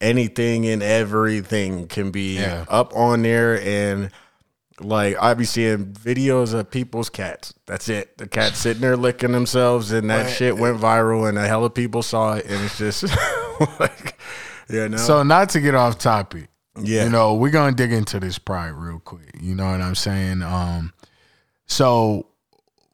anything 0.01 0.67
and 0.67 0.83
everything 0.83 1.87
can 1.89 2.11
be 2.11 2.37
Yeah. 2.39 2.65
up 2.69 2.95
on 2.95 3.23
there 3.23 3.61
and 3.61 4.11
like 4.81 5.17
I 5.21 5.35
be 5.35 5.45
seeing 5.45 5.87
videos 5.93 6.55
of 6.55 6.71
people's 6.71 7.11
cats. 7.11 7.53
That's 7.67 7.89
it. 7.89 8.17
The 8.17 8.27
cats 8.29 8.59
sitting 8.59 8.81
there 8.81 8.97
licking 8.97 9.33
themselves 9.33 9.93
and 9.93 10.09
that 10.09 10.27
Right. 10.27 10.33
shit 10.33 10.57
went 10.57 10.79
viral 10.81 11.29
and 11.29 11.37
a 11.37 11.47
hell 11.47 11.65
of 11.65 11.75
people 11.75 12.03
saw 12.03 12.35
it 12.35 12.47
and 12.47 12.65
it's 12.65 12.79
just 12.79 13.03
like 13.81 14.19
yeah, 14.71 14.87
no. 14.87 14.97
So 14.99 15.23
not 15.25 15.49
to 15.51 15.61
get 15.61 15.75
off 15.75 15.99
topic. 15.99 16.49
Yeah. 16.81 17.05
You 17.05 17.11
know, 17.11 17.35
we're 17.35 17.51
gonna 17.51 17.75
dig 17.77 17.93
into 17.93 18.21
this 18.21 18.39
pride 18.39 18.71
real 18.71 18.99
quick. 19.01 19.35
You 19.41 19.55
know 19.55 19.71
what 19.71 19.81
I'm 19.81 19.95
saying? 19.95 20.43
Um 20.43 20.93
so 21.67 22.27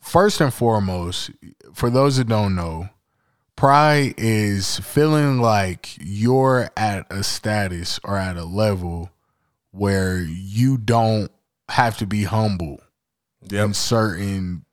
first 0.00 0.40
and 0.40 0.52
foremost, 0.52 1.30
for 1.74 1.90
those 1.90 2.16
that 2.16 2.28
don't 2.28 2.54
know, 2.54 2.88
pride 3.56 4.14
is 4.18 4.78
feeling 4.80 5.40
like 5.40 5.96
you're 6.00 6.70
at 6.76 7.06
a 7.10 7.22
status 7.22 7.98
or 8.04 8.16
at 8.16 8.36
a 8.36 8.44
level 8.44 9.10
where 9.72 10.18
you 10.22 10.78
don't 10.78 11.30
have 11.68 11.98
to 11.98 12.06
be 12.06 12.24
humble 12.24 12.80
Yep. 13.48 13.64
in 13.66 13.74
certain, 13.74 14.64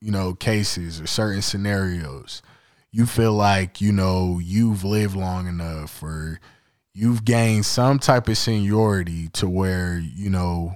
you 0.00 0.10
know, 0.10 0.34
cases 0.34 1.00
or 1.00 1.06
certain 1.06 1.42
scenarios. 1.42 2.42
you 2.90 3.04
feel 3.06 3.34
like 3.34 3.80
you 3.82 3.92
know 3.92 4.38
you've 4.42 4.82
lived 4.82 5.14
long 5.14 5.46
enough 5.46 6.02
or 6.02 6.40
you've 6.98 7.24
gained 7.24 7.64
some 7.64 7.98
type 7.98 8.28
of 8.28 8.36
seniority 8.36 9.28
to 9.28 9.48
where 9.48 9.98
you 9.98 10.28
know 10.28 10.74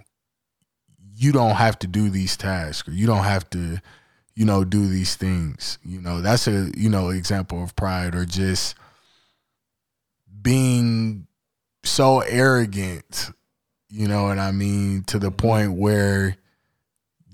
you 1.15 1.33
don't 1.33 1.57
have 1.57 1.79
to 1.81 1.87
do 1.87 2.11
these 2.11 2.37
tasks 2.37 2.89
or 2.89 2.93
you 2.93 3.07
don't 3.07 3.25
have 3.25 3.49
to 3.51 3.79
you 4.35 4.45
know 4.45 4.65
do 4.65 4.87
these 4.89 5.17
things. 5.17 5.79
You 5.85 6.01
know 6.01 6.21
that's 6.21 6.47
a 6.47 6.71
you 6.77 6.89
know 6.89 7.11
example 7.11 7.63
of 7.63 7.75
pride 7.75 8.15
or 8.15 8.25
just 8.25 8.77
being 10.41 11.27
so 11.85 12.21
arrogant 12.21 13.31
you 13.93 14.09
know 14.09 14.25
what 14.25 14.39
i 14.39 14.51
mean 14.51 15.03
to 15.05 15.19
the 15.19 15.29
mm-hmm. 15.29 15.37
point 15.37 15.73
where 15.73 16.37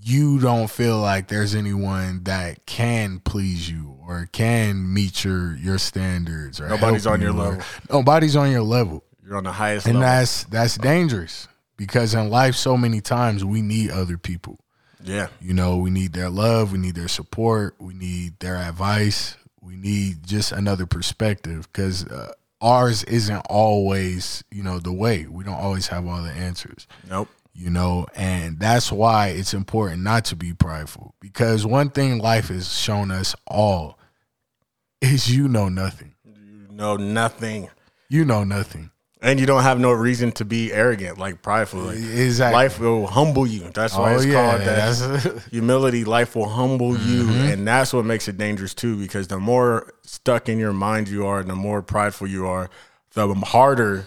you 0.00 0.38
don't 0.38 0.70
feel 0.70 0.98
like 0.98 1.28
there's 1.28 1.54
anyone 1.54 2.22
that 2.24 2.64
can 2.66 3.20
please 3.20 3.70
you 3.70 3.97
or 4.08 4.26
can 4.32 4.92
meet 4.92 5.22
your 5.22 5.54
your 5.56 5.78
standards 5.78 6.60
or 6.60 6.68
Nobody's 6.68 7.06
on 7.06 7.20
your 7.20 7.32
level. 7.32 7.62
nobody's 7.90 8.34
on 8.34 8.50
your 8.50 8.62
level 8.62 9.04
You're 9.24 9.36
on 9.36 9.44
the 9.44 9.52
highest 9.52 9.86
and 9.86 10.00
level. 10.00 10.08
that's 10.10 10.44
that's 10.44 10.78
dangerous 10.78 11.46
because 11.76 12.14
in 12.14 12.30
life 12.30 12.56
so 12.56 12.76
many 12.76 13.00
times 13.00 13.44
we 13.44 13.60
need 13.62 13.90
other 13.90 14.16
people 14.16 14.58
yeah. 15.04 15.28
you 15.40 15.52
know 15.54 15.76
we 15.76 15.90
need 15.90 16.12
their 16.14 16.30
love 16.30 16.72
we 16.72 16.78
need 16.78 16.94
their 16.94 17.06
support 17.08 17.74
we 17.78 17.94
need 17.94 18.38
their 18.40 18.56
advice 18.56 19.36
we 19.60 19.76
need 19.76 20.26
just 20.26 20.50
another 20.52 20.86
perspective 20.86 21.68
because 21.70 22.06
uh, 22.06 22.32
ours 22.62 23.04
isn't 23.04 23.42
always 23.50 24.42
you 24.50 24.62
know 24.62 24.78
the 24.78 24.92
way 24.92 25.26
we 25.26 25.44
don't 25.44 25.54
always 25.54 25.86
have 25.88 26.06
all 26.06 26.22
the 26.22 26.32
answers 26.32 26.86
Nope. 27.08 27.28
you 27.54 27.68
know 27.68 28.06
and 28.16 28.58
that's 28.58 28.90
why 28.90 29.28
it's 29.28 29.52
important 29.52 30.02
not 30.02 30.24
to 30.26 30.36
be 30.36 30.54
prideful 30.54 31.14
because 31.20 31.66
one 31.66 31.90
thing 31.90 32.18
life 32.18 32.48
has 32.48 32.72
shown 32.76 33.10
us 33.10 33.36
all 33.46 33.97
is 35.00 35.30
you 35.34 35.48
know 35.48 35.68
nothing 35.68 36.14
You 36.24 36.68
know 36.72 36.96
nothing. 36.96 37.68
you 38.08 38.24
know 38.24 38.44
nothing 38.44 38.90
And 39.20 39.40
you 39.40 39.46
don't 39.46 39.62
have 39.64 39.80
no 39.80 39.90
reason 39.90 40.30
to 40.32 40.44
be 40.44 40.72
arrogant, 40.72 41.18
like 41.18 41.42
prideful. 41.42 41.80
Like, 41.80 41.96
exactly 41.98 42.54
Life 42.54 42.78
will 42.78 43.06
humble 43.08 43.46
you. 43.48 43.68
That's 43.74 43.96
why 43.96 44.12
Oh, 44.12 44.16
it's 44.16 44.24
yeah, 44.26 44.50
called 44.50 44.60
that. 44.62 44.94
Mm-hmm. 44.94 45.38
humility. 45.50 46.04
Life 46.04 46.36
will 46.36 46.48
humble 46.48 46.96
you, 46.96 47.28
and 47.50 47.66
that's 47.66 47.92
what 47.92 48.04
makes 48.04 48.28
it 48.28 48.38
dangerous 48.38 48.74
too. 48.74 48.94
Because 48.96 49.26
the 49.26 49.40
more 49.40 49.92
stuck 50.04 50.48
in 50.48 50.56
your 50.58 50.72
mind 50.72 51.08
you 51.08 51.26
are, 51.26 51.40
and 51.40 51.50
the 51.50 51.56
more 51.56 51.82
prideful 51.82 52.28
you 52.28 52.46
are, 52.46 52.70
the 53.14 53.26
harder 53.34 54.06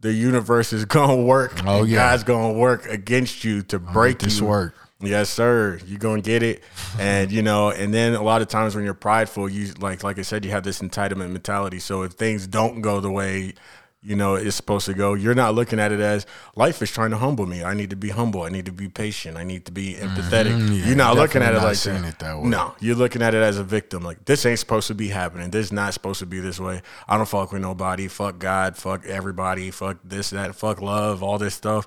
the 0.00 0.12
universe 0.14 0.72
is 0.72 0.84
gonna 0.96 1.16
work. 1.16 1.52
Oh, 1.66 1.84
yeah. 1.84 1.96
God's 1.96 2.24
gonna 2.24 2.52
work 2.54 2.86
against 2.86 3.44
you 3.44 3.62
to 3.64 3.78
break 3.78 4.20
this 4.20 4.40
you. 4.40 4.46
work. 4.46 4.74
Yes, 5.00 5.30
sir. 5.30 5.78
You 5.86 5.96
gonna 5.96 6.22
get 6.22 6.42
it, 6.42 6.62
and 6.98 7.30
you 7.30 7.40
know, 7.40 7.70
and 7.70 7.94
then 7.94 8.14
a 8.14 8.22
lot 8.22 8.42
of 8.42 8.48
times 8.48 8.74
when 8.74 8.84
you're 8.84 8.94
prideful, 8.94 9.48
you 9.48 9.72
like, 9.78 10.02
like 10.02 10.18
I 10.18 10.22
said, 10.22 10.44
you 10.44 10.50
have 10.50 10.64
this 10.64 10.80
entitlement 10.80 11.30
mentality. 11.30 11.78
So 11.78 12.02
if 12.02 12.12
things 12.12 12.48
don't 12.48 12.80
go 12.80 12.98
the 13.00 13.10
way 13.10 13.54
you 14.00 14.16
know 14.16 14.34
it's 14.34 14.56
supposed 14.56 14.86
to 14.86 14.94
go, 14.94 15.14
you're 15.14 15.34
not 15.34 15.54
looking 15.54 15.78
at 15.78 15.92
it 15.92 16.00
as 16.00 16.26
life 16.56 16.82
is 16.82 16.90
trying 16.90 17.10
to 17.10 17.16
humble 17.16 17.46
me. 17.46 17.62
I 17.62 17.74
need 17.74 17.90
to 17.90 17.96
be 17.96 18.08
humble. 18.08 18.42
I 18.42 18.48
need 18.48 18.66
to 18.66 18.72
be 18.72 18.88
patient. 18.88 19.36
I 19.36 19.44
need 19.44 19.66
to 19.66 19.72
be 19.72 19.94
empathetic. 19.94 20.52
Mm-hmm. 20.52 20.72
Yeah, 20.72 20.86
you're 20.86 20.96
not 20.96 21.14
looking 21.14 21.42
at 21.42 21.50
it 21.54 21.58
not 21.58 21.64
like 21.64 21.78
that. 21.78 22.04
it 22.04 22.18
that 22.18 22.38
way. 22.38 22.48
No, 22.48 22.74
you're 22.80 22.96
looking 22.96 23.22
at 23.22 23.34
it 23.34 23.42
as 23.42 23.58
a 23.58 23.64
victim. 23.64 24.02
Like 24.02 24.24
this 24.24 24.44
ain't 24.46 24.58
supposed 24.58 24.88
to 24.88 24.94
be 24.94 25.08
happening. 25.08 25.50
This 25.50 25.66
is 25.66 25.72
not 25.72 25.94
supposed 25.94 26.18
to 26.20 26.26
be 26.26 26.40
this 26.40 26.58
way. 26.58 26.82
I 27.06 27.16
don't 27.16 27.28
fuck 27.28 27.52
with 27.52 27.62
nobody. 27.62 28.08
Fuck 28.08 28.40
God. 28.40 28.76
Fuck 28.76 29.04
everybody. 29.06 29.70
Fuck 29.70 29.98
this, 30.02 30.30
that. 30.30 30.56
Fuck 30.56 30.80
love. 30.80 31.22
All 31.22 31.38
this 31.38 31.54
stuff. 31.54 31.86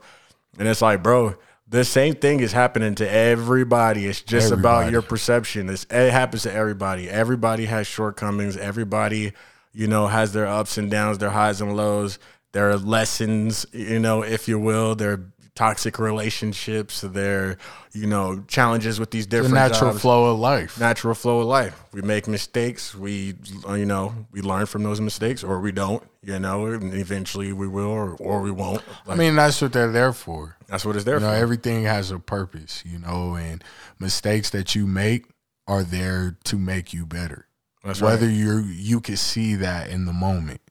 And 0.59 0.67
it's 0.67 0.81
like, 0.81 1.01
bro, 1.01 1.35
the 1.71 1.85
same 1.85 2.15
thing 2.15 2.41
is 2.41 2.51
happening 2.51 2.95
to 2.95 3.09
everybody. 3.09 4.05
It's 4.05 4.21
just 4.21 4.51
about 4.51 4.91
your 4.91 5.01
perception. 5.01 5.69
It's, 5.69 5.85
it 5.89 6.11
happens 6.11 6.43
to 6.43 6.53
everybody. 6.53 7.09
Everybody 7.09 7.65
has 7.65 7.87
shortcomings. 7.87 8.57
Everybody, 8.57 9.31
you 9.73 9.87
know, 9.87 10.07
has 10.07 10.33
their 10.33 10.47
ups 10.47 10.77
and 10.77 10.91
downs, 10.91 11.19
their 11.19 11.29
highs 11.29 11.61
and 11.61 11.77
lows, 11.77 12.19
their 12.51 12.75
lessons, 12.75 13.65
you 13.71 13.99
know, 13.99 14.21
if 14.21 14.49
you 14.49 14.59
will, 14.59 14.95
their 14.95 15.21
toxic 15.55 15.99
relationships, 15.99 17.01
their, 17.01 17.57
you 17.93 18.07
know, 18.07 18.43
challenges 18.47 18.99
with 18.99 19.11
these 19.11 19.27
the 19.27 19.37
different 19.37 19.53
natural 19.55 19.91
jobs 19.91 20.01
flow 20.01 20.31
of 20.31 20.39
life 20.39 20.79
natural 20.79 21.13
flow 21.13 21.41
of 21.41 21.47
life. 21.47 21.79
We 21.91 22.01
make 22.01 22.27
mistakes. 22.27 22.95
We, 22.95 23.35
uh, 23.67 23.73
you 23.73 23.85
know, 23.85 24.13
we 24.31 24.41
learn 24.41 24.65
from 24.65 24.83
those 24.83 25.01
mistakes, 25.01 25.43
or 25.43 25.59
we 25.59 25.71
don't. 25.71 26.03
You 26.23 26.37
know, 26.39 26.67
and 26.67 26.93
eventually 26.93 27.51
we 27.51 27.67
will, 27.67 27.89
or, 27.89 28.13
or 28.17 28.41
we 28.41 28.51
won't. 28.51 28.83
I 29.07 29.15
mean, 29.15 29.35
that's 29.35 29.59
what 29.59 29.73
they're 29.73 29.91
there 29.91 30.13
for. 30.13 30.55
That's 30.67 30.85
what 30.85 30.95
it's 30.95 31.03
there 31.03 31.15
You 31.15 31.21
know, 31.21 31.31
for. 31.31 31.35
everything 31.35 31.83
has 31.85 32.11
a 32.11 32.19
purpose, 32.19 32.83
you 32.85 32.99
know, 32.99 33.33
and 33.35 33.63
mistakes 33.99 34.51
that 34.51 34.75
you 34.75 34.85
make 34.85 35.25
are 35.67 35.83
there 35.83 36.37
to 36.43 36.57
make 36.59 36.93
you 36.93 37.07
better. 37.07 37.47
That's 37.83 38.01
Whether 38.01 38.27
right. 38.27 38.35
you 38.35 38.59
you 38.59 39.01
can 39.01 39.17
see 39.17 39.55
that 39.55 39.89
in 39.89 40.05
the 40.05 40.13
moment, 40.13 40.61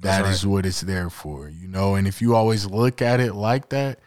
that 0.00 0.24
That's 0.24 0.40
is 0.40 0.46
what 0.46 0.66
it's 0.66 0.82
there 0.82 1.08
for, 1.08 1.48
you 1.48 1.66
know. 1.66 1.94
And 1.94 2.06
if 2.06 2.20
you 2.20 2.34
always 2.34 2.66
look 2.66 3.00
at 3.00 3.20
it 3.20 3.34
like 3.34 3.70
that, 3.70 4.00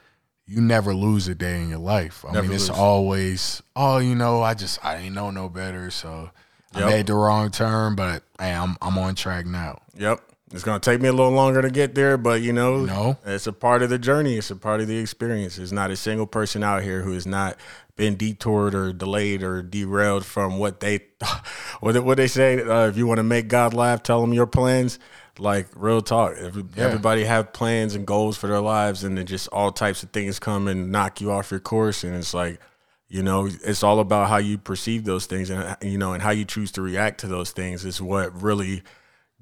you 0.45 0.61
never 0.61 0.93
lose 0.93 1.27
a 1.27 1.35
day 1.35 1.61
in 1.61 1.69
your 1.69 1.79
life. 1.79 2.25
I 2.27 2.33
Never 2.33 2.47
mean, 2.47 2.55
it's 2.55 2.69
lose. 2.69 2.77
always, 2.77 3.63
oh, 3.75 3.97
you 3.99 4.15
know, 4.15 4.41
I 4.41 4.53
just 4.53 4.83
I 4.83 4.97
didn't 4.97 5.13
know 5.13 5.31
no 5.31 5.49
better, 5.49 5.89
so 5.91 6.29
I 6.73 6.85
made 6.85 7.07
the 7.07 7.13
wrong 7.15 7.51
turn, 7.51 7.95
but 7.95 8.23
hey, 8.39 8.53
I'm 8.53 8.75
I'm 8.81 8.97
on 8.97 9.15
track 9.15 9.45
now. 9.45 9.81
Yep. 9.97 10.21
It's 10.51 10.63
gonna 10.63 10.79
take 10.79 11.01
me 11.01 11.07
a 11.07 11.13
little 11.13 11.31
longer 11.31 11.61
to 11.63 11.71
get 11.71 11.95
there, 11.95 12.15
but 12.17 12.41
you 12.43 12.53
know, 12.53 12.85
No. 12.85 13.17
it's 13.25 13.47
a 13.47 13.53
part 13.53 13.81
of 13.81 13.89
the 13.89 13.97
journey. 13.97 14.37
It's 14.37 14.51
a 14.51 14.55
part 14.55 14.81
of 14.81 14.87
the 14.87 14.97
experience. 14.97 15.55
There's 15.55 15.73
not 15.73 15.89
a 15.89 15.95
single 15.95 16.27
person 16.27 16.63
out 16.63 16.83
here 16.83 17.01
who 17.01 17.13
is 17.13 17.25
not 17.25 17.57
been 17.95 18.15
detoured 18.15 18.73
or 18.73 18.91
delayed 18.91 19.43
or 19.43 19.61
derailed 19.61 20.25
from 20.25 20.57
what 20.57 20.79
they, 20.79 21.01
what 21.79 22.01
what 22.03 22.17
they 22.17 22.27
say. 22.27 22.61
Uh, 22.61 22.87
if 22.87 22.97
you 22.97 23.07
want 23.07 23.19
to 23.19 23.23
make 23.23 23.47
God 23.47 23.73
laugh, 23.73 24.03
tell 24.03 24.23
him 24.23 24.33
your 24.33 24.47
plans. 24.47 24.99
Like 25.39 25.67
real 25.75 26.01
talk. 26.01 26.35
Every, 26.37 26.63
Yeah. 26.75 26.85
Everybody 26.85 27.23
have 27.23 27.53
plans 27.53 27.95
and 27.95 28.05
goals 28.05 28.37
for 28.37 28.47
their 28.47 28.61
lives, 28.61 29.03
and 29.03 29.17
then 29.17 29.25
just 29.25 29.47
all 29.47 29.71
types 29.71 30.03
of 30.03 30.11
things 30.11 30.37
come 30.39 30.67
and 30.67 30.91
knock 30.91 31.21
you 31.21 31.31
off 31.31 31.49
your 31.49 31.59
course. 31.59 32.03
And 32.03 32.15
it's 32.15 32.35
like, 32.35 32.59
you 33.07 33.23
know, 33.23 33.49
it's 33.63 33.83
all 33.83 33.99
about 33.99 34.29
how 34.29 34.37
you 34.37 34.59
perceive 34.59 35.05
those 35.05 35.25
things, 35.25 35.49
and 35.49 35.75
you 35.81 35.97
know, 35.97 36.13
and 36.13 36.21
how 36.21 36.29
you 36.29 36.45
choose 36.45 36.71
to 36.73 36.81
react 36.83 37.19
to 37.21 37.27
those 37.27 37.51
things 37.51 37.83
is 37.83 37.99
what 37.99 38.39
really 38.39 38.83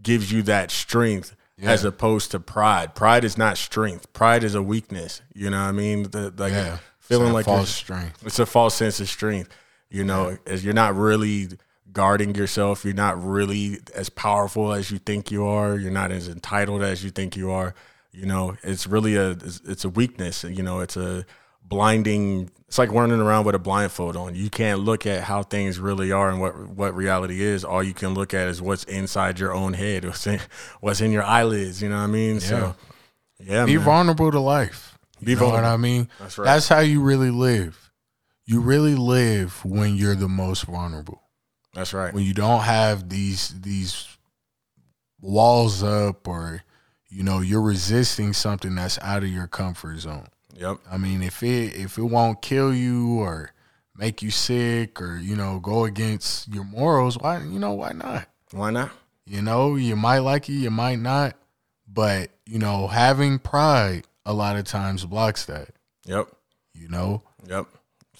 gives 0.02 0.32
you 0.32 0.42
that 0.44 0.72
strength 0.72 1.36
as 1.62 1.84
opposed 1.84 2.32
to 2.32 2.40
pride. 2.40 2.96
Pride 2.96 3.24
is 3.24 3.38
not 3.38 3.58
strength. 3.58 4.12
Pride 4.14 4.44
is 4.44 4.56
a 4.56 4.64
weakness. 4.64 5.22
You 5.34 5.50
know 5.50 5.62
what 5.62 5.70
I 5.70 5.72
mean? 5.74 6.04
The, 6.04 6.34
like 6.36 6.54
Yeah. 6.54 6.78
Feeling 7.02 7.28
It's 7.28 7.34
like 7.34 7.46
false 7.46 7.70
strength. 7.70 8.26
It's 8.26 8.40
a 8.40 8.46
false 8.46 8.76
sense 8.76 9.00
of 9.00 9.10
strength. 9.10 9.50
You 9.90 10.06
know, 10.06 10.38
as 10.48 10.64
you're 10.64 10.74
not 10.74 10.96
really 10.96 11.50
guarding 11.92 12.36
yourself. 12.36 12.86
You're 12.86 12.94
not 12.94 13.24
really 13.24 13.80
as 13.94 14.10
powerful 14.10 14.74
as 14.74 14.92
you 14.92 14.98
think 14.98 15.32
you 15.32 15.46
are. 15.46 15.78
You're 15.78 15.92
not 15.92 16.12
as 16.12 16.28
entitled 16.28 16.84
as 16.84 17.04
you 17.04 17.10
think 17.10 17.36
you 17.36 17.52
are. 17.52 17.74
You 18.12 18.26
know, 18.26 18.58
it's 18.64 18.88
really 18.88 19.16
a 19.16 19.32
it's, 19.32 19.86
a 19.86 19.90
weakness. 19.90 20.44
You 20.44 20.64
know, 20.64 20.82
it's 20.82 20.98
a 20.98 21.26
blinding. 21.64 22.50
It's 22.68 22.78
like 22.78 22.92
running 22.92 23.20
around 23.20 23.46
with 23.46 23.56
a 23.56 23.60
blindfold 23.60 24.18
on. 24.18 24.36
You 24.36 24.50
can't 24.50 24.82
look 24.82 25.06
at 25.06 25.24
how 25.24 25.44
things 25.44 25.80
really 25.80 26.12
are 26.12 26.30
and 26.30 26.42
what 26.42 26.70
what 26.70 26.96
reality 26.96 27.42
is. 27.42 27.64
All 27.64 27.82
you 27.82 27.94
can 27.94 28.14
look 28.14 28.34
at 28.34 28.48
is 28.48 28.62
what's 28.62 28.84
inside 28.86 29.40
your 29.40 29.54
own 29.54 29.74
head, 29.74 30.06
what's 30.06 30.28
in, 30.28 30.40
what's 30.82 31.02
in 31.02 31.12
your 31.12 31.24
eyelids. 31.24 31.82
You 31.82 31.90
know 31.90 31.98
what 31.98 32.04
I 32.04 32.08
mean? 32.08 32.40
So, 32.42 32.76
yeah, 33.40 33.66
Be 33.66 33.78
man. 33.78 33.86
vulnerable 33.86 34.32
to 34.32 34.40
life. 34.40 34.91
Be 35.24 35.32
you 35.32 35.38
know 35.38 35.50
what. 35.50 35.64
I 35.64 35.78
mean? 35.78 36.08
That's 36.20 36.38
right. 36.38 36.46
That's 36.46 36.68
how 36.68 36.80
you 36.80 37.02
really 37.02 37.32
live. 37.32 37.92
You 38.46 38.60
really 38.60 38.96
live 38.96 39.64
when 39.64 39.96
you're 39.96 40.16
the 40.16 40.28
most 40.28 40.64
vulnerable. 40.64 41.22
That's 41.74 41.94
right. 41.94 42.14
When 42.14 42.24
you 42.24 42.34
don't 42.34 42.62
have 42.62 43.10
these 43.10 43.62
these 43.62 44.08
walls 45.22 45.84
up 45.84 46.28
or 46.28 46.64
you 47.12 47.24
know, 47.24 47.42
you're 47.42 47.62
resisting 47.62 48.32
something 48.32 48.74
that's 48.76 48.98
out 49.00 49.24
of 49.24 49.30
your 49.30 49.48
comfort 49.48 50.00
zone. 50.00 50.28
Yep. 50.56 50.78
I 50.90 50.98
mean, 50.98 51.22
if 51.22 51.44
it 51.44 51.76
if 51.76 51.98
it 51.98 52.04
won't 52.04 52.42
kill 52.42 52.74
you 52.74 53.20
or 53.20 53.52
make 53.96 54.22
you 54.22 54.32
sick 54.32 55.02
or 55.02 55.18
you 55.18 55.36
know 55.36 55.60
go 55.60 55.86
against 55.86 56.48
your 56.48 56.64
morals, 56.64 57.18
why 57.18 57.40
you 57.40 57.60
know 57.60 57.74
why 57.74 57.92
not? 57.92 58.28
Why 58.52 58.72
not? 58.72 58.92
You 59.26 59.42
know, 59.42 59.76
you 59.76 59.96
might 59.96 60.20
like 60.20 60.50
it, 60.50 60.54
you 60.54 60.72
might 60.72 61.00
not, 61.00 61.36
but 61.88 62.32
you 62.46 62.60
know, 62.60 62.88
having 62.88 63.40
pride 63.40 64.08
a 64.26 64.34
lot 64.34 64.56
of 64.56 64.66
times 64.66 65.06
blocks 65.06 65.46
that. 65.46 65.70
Yep. 66.06 66.28
You 66.74 66.88
know, 66.90 67.24
Yep. 67.48 67.68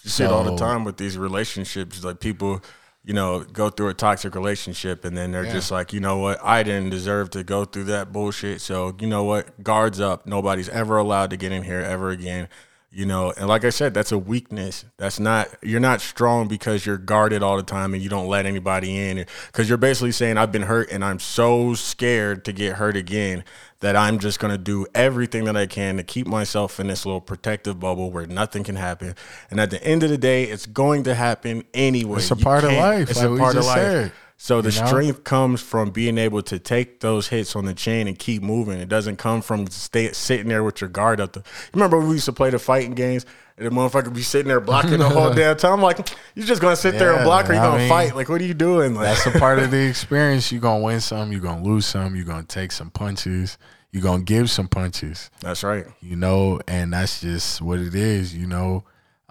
You 0.02 0.10
see 0.10 0.24
it 0.24 0.30
all 0.30 0.42
the 0.42 0.56
time 0.56 0.84
with 0.84 0.96
these 0.96 1.16
relationships. 1.16 2.02
Like 2.02 2.18
people, 2.18 2.60
you 3.04 3.14
know, 3.14 3.40
go 3.44 3.70
through 3.70 3.88
a 3.88 3.94
toxic 3.94 4.34
relationship 4.34 5.04
and 5.04 5.16
then 5.16 5.30
they're 5.30 5.44
Yeah. 5.44 5.52
just 5.52 5.70
like, 5.70 5.92
you 5.92 6.00
know 6.00 6.16
what, 6.18 6.42
I 6.42 6.62
didn't 6.64 6.90
deserve 6.90 7.30
to 7.30 7.44
go 7.44 7.64
through 7.64 7.84
that 7.84 8.12
bullshit. 8.12 8.60
So, 8.60 8.96
you 8.98 9.06
know 9.06 9.22
what, 9.22 9.62
guards 9.62 10.00
up. 10.00 10.26
Nobody's 10.26 10.68
ever 10.68 10.96
allowed 10.98 11.30
to 11.30 11.36
get 11.36 11.52
in 11.52 11.62
here 11.62 11.80
ever 11.80 12.10
again. 12.10 12.48
You 12.94 13.06
know, 13.06 13.32
and 13.38 13.48
like 13.48 13.64
I 13.64 13.70
said, 13.70 13.94
that's 13.94 14.12
a 14.12 14.18
weakness. 14.18 14.84
That's 14.98 15.18
not 15.18 15.48
you're 15.62 15.80
not 15.80 16.02
strong 16.02 16.46
because 16.46 16.84
you're 16.84 16.98
guarded 16.98 17.42
all 17.42 17.56
the 17.56 17.62
time 17.62 17.94
and 17.94 18.02
you 18.02 18.10
don't 18.10 18.26
let 18.26 18.44
anybody 18.44 18.98
in. 18.98 19.24
Because 19.46 19.66
you're 19.66 19.78
basically 19.78 20.12
saying, 20.12 20.36
I've 20.36 20.52
been 20.52 20.62
hurt 20.62 20.90
and 20.92 21.02
I'm 21.02 21.18
so 21.18 21.72
scared 21.72 22.44
to 22.44 22.52
get 22.52 22.74
hurt 22.74 22.94
again 22.94 23.44
that 23.80 23.96
I'm 23.96 24.18
just 24.18 24.38
gonna 24.40 24.58
do 24.58 24.86
everything 24.94 25.44
that 25.44 25.56
I 25.56 25.66
can 25.66 25.96
to 25.96 26.02
keep 26.02 26.26
myself 26.26 26.78
in 26.78 26.88
this 26.88 27.06
little 27.06 27.22
protective 27.22 27.80
bubble 27.80 28.10
where 28.10 28.26
nothing 28.26 28.62
can 28.62 28.76
happen. 28.76 29.14
And 29.50 29.58
at 29.58 29.70
the 29.70 29.82
end 29.82 30.02
of 30.02 30.10
the 30.10 30.18
day, 30.18 30.44
it's 30.44 30.66
going 30.66 31.04
to 31.04 31.14
happen 31.14 31.64
anyway. 31.72 32.18
It's 32.18 32.30
a 32.30 32.36
You 32.36 32.44
part 32.44 32.64
of 32.64 32.72
life, 32.72 33.08
It's 33.08 33.22
like 33.22 33.30
a 33.30 33.36
part 33.38 33.56
of 33.56 33.64
life. 33.64 33.76
said. 33.78 34.12
So 34.42 34.60
the 34.60 34.72
You 34.72 34.80
know? 34.80 34.86
strength 34.88 35.22
comes 35.22 35.62
from 35.62 35.90
being 35.90 36.18
able 36.18 36.42
to 36.42 36.58
take 36.58 36.98
those 36.98 37.28
hits 37.28 37.54
on 37.54 37.64
the 37.64 37.74
chain 37.74 38.08
and 38.08 38.18
keep 38.18 38.42
moving. 38.42 38.80
It 38.80 38.88
doesn't 38.88 39.18
come 39.18 39.40
from 39.40 39.68
stay, 39.68 40.10
sitting 40.10 40.48
there 40.48 40.64
with 40.64 40.80
your 40.80 40.90
guard 40.90 41.20
up. 41.20 41.34
The, 41.34 41.44
remember 41.72 41.96
when 42.00 42.08
we 42.08 42.14
used 42.16 42.24
to 42.24 42.32
play 42.32 42.50
the 42.50 42.58
fighting 42.58 42.94
games 42.96 43.24
and 43.56 43.64
the 43.64 43.70
motherfucker 43.70 44.12
be 44.12 44.22
sitting 44.22 44.48
there 44.48 44.58
blocking 44.58 44.98
the 44.98 45.08
whole 45.08 45.32
damn 45.34 45.56
time? 45.56 45.74
I'm 45.74 45.80
like, 45.80 46.10
you're 46.34 46.44
just 46.44 46.60
gonna 46.60 46.74
sit 46.74 46.98
there 46.98 47.14
and 47.14 47.22
block, 47.22 47.48
or 47.48 47.52
you 47.52 47.60
I 47.60 47.62
gonna 47.62 47.78
mean, 47.78 47.88
fight? 47.88 48.16
Like, 48.16 48.28
what 48.28 48.40
are 48.40 48.44
you 48.44 48.52
doing? 48.52 48.96
Like, 48.96 49.04
That's 49.14 49.26
a 49.26 49.38
part 49.38 49.60
of 49.60 49.70
the 49.70 49.86
experience. 49.88 50.50
You're 50.50 50.60
gonna 50.60 50.82
win 50.82 51.00
some, 51.00 51.30
you're 51.30 51.40
gonna 51.40 51.62
lose 51.62 51.86
some, 51.86 52.16
you're 52.16 52.24
gonna 52.24 52.42
take 52.42 52.72
some 52.72 52.90
punches, 52.90 53.58
you're 53.92 54.02
gonna 54.02 54.24
give 54.24 54.50
some 54.50 54.66
punches. 54.66 55.30
that's 55.38 55.62
right. 55.62 55.86
you 56.00 56.16
know, 56.16 56.58
and 56.66 56.92
that's 56.92 57.20
just 57.20 57.62
what 57.62 57.78
it 57.78 57.94
is, 57.94 58.34
you 58.34 58.48
know. 58.48 58.82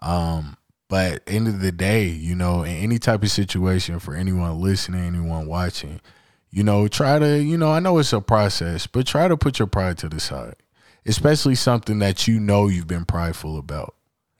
Um, 0.02 0.56
but 0.92 1.24
end 1.26 1.48
of 1.48 1.62
the 1.62 1.72
day, 1.72 2.04
you 2.06 2.36
know, 2.36 2.64
in 2.64 2.76
any 2.76 3.00
type 3.00 3.24
of 3.24 3.32
situation 3.32 3.98
for 3.98 4.14
anyone 4.14 4.60
listening, 4.60 5.06
anyone 5.06 5.48
watching, 5.48 6.02
you 6.50 6.64
know, 6.66 6.90
try 6.90 7.18
to, 7.18 7.42
you 7.42 7.58
know, 7.58 7.72
I 7.72 7.80
know 7.80 7.98
it's 7.98 8.12
a 8.12 8.20
process, 8.20 8.88
but 8.88 9.08
try 9.08 9.30
to 9.30 9.38
put 9.38 9.58
your 9.58 9.70
pride 9.70 9.98
to 10.00 10.10
the 10.10 10.20
side, 10.20 10.56
especially 11.06 11.56
something 11.56 12.00
that 12.00 12.28
you 12.28 12.42
know 12.42 12.68
you've 12.68 12.88
been 12.88 13.06
prideful 13.06 13.58
about 13.58 13.96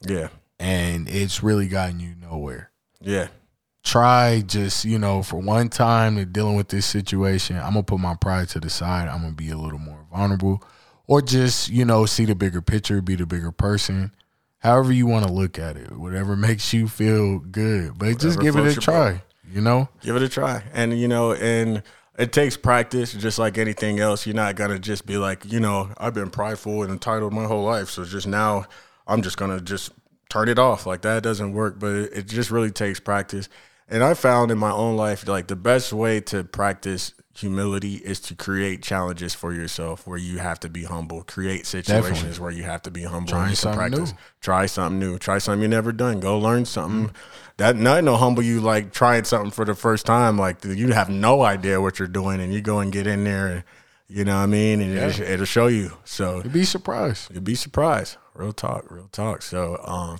Yeah, 0.06 0.28
and 0.60 1.08
it's 1.08 1.42
really 1.42 1.68
gotten 1.68 2.00
you 2.00 2.14
nowhere. 2.20 2.70
yeah, 3.00 3.28
Try 3.82 4.42
just, 4.46 4.84
you 4.84 4.98
know, 4.98 5.22
for 5.22 5.40
one 5.40 5.70
time 5.70 6.16
to 6.16 6.26
dealing 6.26 6.56
with 6.56 6.68
this 6.68 6.84
situation, 6.84 7.56
I'm 7.56 7.72
gonna 7.72 7.82
put 7.82 7.98
my 7.98 8.14
pride 8.14 8.50
to 8.50 8.60
the 8.60 8.68
side. 8.68 9.08
I'm 9.08 9.22
gonna 9.22 9.32
be 9.32 9.48
a 9.48 9.56
little 9.56 9.78
more 9.78 10.04
vulnerable. 10.12 10.62
Or 11.08 11.22
just, 11.22 11.70
you 11.70 11.86
know, 11.86 12.04
see 12.04 12.26
the 12.26 12.34
bigger 12.34 12.60
picture, 12.62 13.00
be 13.00 13.16
the 13.16 13.26
bigger 13.26 13.50
person. 13.52 14.12
However 14.62 14.92
you 14.92 15.06
want 15.06 15.26
to 15.26 15.32
look 15.32 15.58
at 15.58 15.76
it. 15.76 15.90
Whatever 15.90 16.36
makes 16.36 16.72
you 16.72 16.86
feel 16.86 17.40
good. 17.40 17.98
But 17.98 18.20
just 18.20 18.40
give 18.40 18.54
it 18.56 18.78
a 18.78 18.80
try. 18.80 19.22
You 19.50 19.60
know? 19.60 19.88
give 20.00 20.14
it 20.14 20.22
a 20.22 20.28
try. 20.28 20.62
And 20.72 20.98
you 20.98 21.08
know, 21.08 21.32
and 21.32 21.82
it 22.16 22.32
takes 22.32 22.56
practice, 22.56 23.12
just 23.12 23.40
like 23.40 23.58
anything 23.58 23.98
else. 23.98 24.24
You're 24.24 24.36
not 24.36 24.54
gonna 24.54 24.78
just 24.78 25.04
be 25.04 25.16
like, 25.16 25.50
you 25.50 25.58
know, 25.58 25.92
I've 25.98 26.14
been 26.14 26.30
prideful 26.30 26.84
and 26.84 26.92
entitled 26.92 27.32
my 27.32 27.44
whole 27.44 27.64
life, 27.64 27.90
so 27.90 28.04
just 28.04 28.28
now 28.28 28.66
I'm 29.06 29.22
just 29.22 29.36
gonna 29.36 29.60
just 29.60 29.90
turn 30.30 30.48
it 30.48 30.60
off. 30.60 30.86
Like 30.86 31.02
that 31.02 31.24
doesn't 31.24 31.52
work. 31.54 31.80
But 31.80 31.94
it 32.12 32.28
just 32.28 32.52
really 32.52 32.70
takes 32.70 33.00
practice. 33.00 33.48
And 33.88 34.04
I 34.04 34.14
found 34.14 34.52
in 34.52 34.58
my 34.58 34.70
own 34.70 34.96
life, 34.96 35.26
like 35.26 35.48
the 35.48 35.56
best 35.56 35.92
way 35.92 36.20
to 36.20 36.44
practice 36.44 37.14
humility 37.34 37.94
is 37.96 38.20
to 38.20 38.34
create 38.34 38.82
challenges 38.82 39.34
for 39.34 39.52
yourself 39.52 40.06
where 40.06 40.18
you 40.18 40.38
have 40.38 40.60
to 40.60 40.68
be 40.68 40.84
humble. 40.84 41.22
Create 41.22 41.66
situations 41.66 42.18
Definitely. 42.20 42.40
where 42.42 42.50
you 42.52 42.62
have 42.64 42.82
to 42.82 42.90
be 42.90 43.02
humble. 43.04 43.34
And 43.34 43.56
something 43.56 43.78
practice. 43.78 44.12
new. 44.12 44.18
Try 44.40 44.66
something 44.66 44.98
new. 44.98 45.18
Try 45.18 45.38
something 45.38 45.62
you 45.62 45.68
never 45.68 45.92
done. 45.92 46.20
Go 46.20 46.38
learn 46.38 46.64
something. 46.64 47.08
Mm-hmm. 47.08 47.16
That 47.58 47.76
not 47.76 48.04
no 48.04 48.16
humble 48.16 48.42
you 48.42 48.60
like 48.60 48.92
trying 48.92 49.24
something 49.24 49.50
for 49.50 49.64
the 49.64 49.74
first 49.74 50.06
time. 50.06 50.38
Like 50.38 50.64
you 50.64 50.92
have 50.92 51.08
no 51.08 51.42
idea 51.42 51.80
what 51.80 51.98
you're 51.98 52.08
doing, 52.08 52.40
and 52.40 52.52
you 52.52 52.60
go 52.60 52.80
and 52.80 52.90
get 52.92 53.06
in 53.06 53.24
there, 53.24 53.46
and 53.48 53.64
you 54.08 54.24
know 54.24 54.36
what 54.36 54.42
I 54.42 54.46
mean, 54.46 54.80
and 54.80 54.96
it'll, 54.98 55.22
it'll 55.22 55.46
show 55.46 55.66
you. 55.68 55.92
So 56.04 56.40
You'd 56.42 56.52
be 56.52 56.64
surprised. 56.64 57.32
you'd 57.32 57.44
be 57.44 57.54
surprised. 57.54 58.16
Real 58.34 58.52
talk, 58.52 58.90
real 58.90 59.08
talk. 59.12 59.42
So, 59.42 59.78
um, 59.84 60.18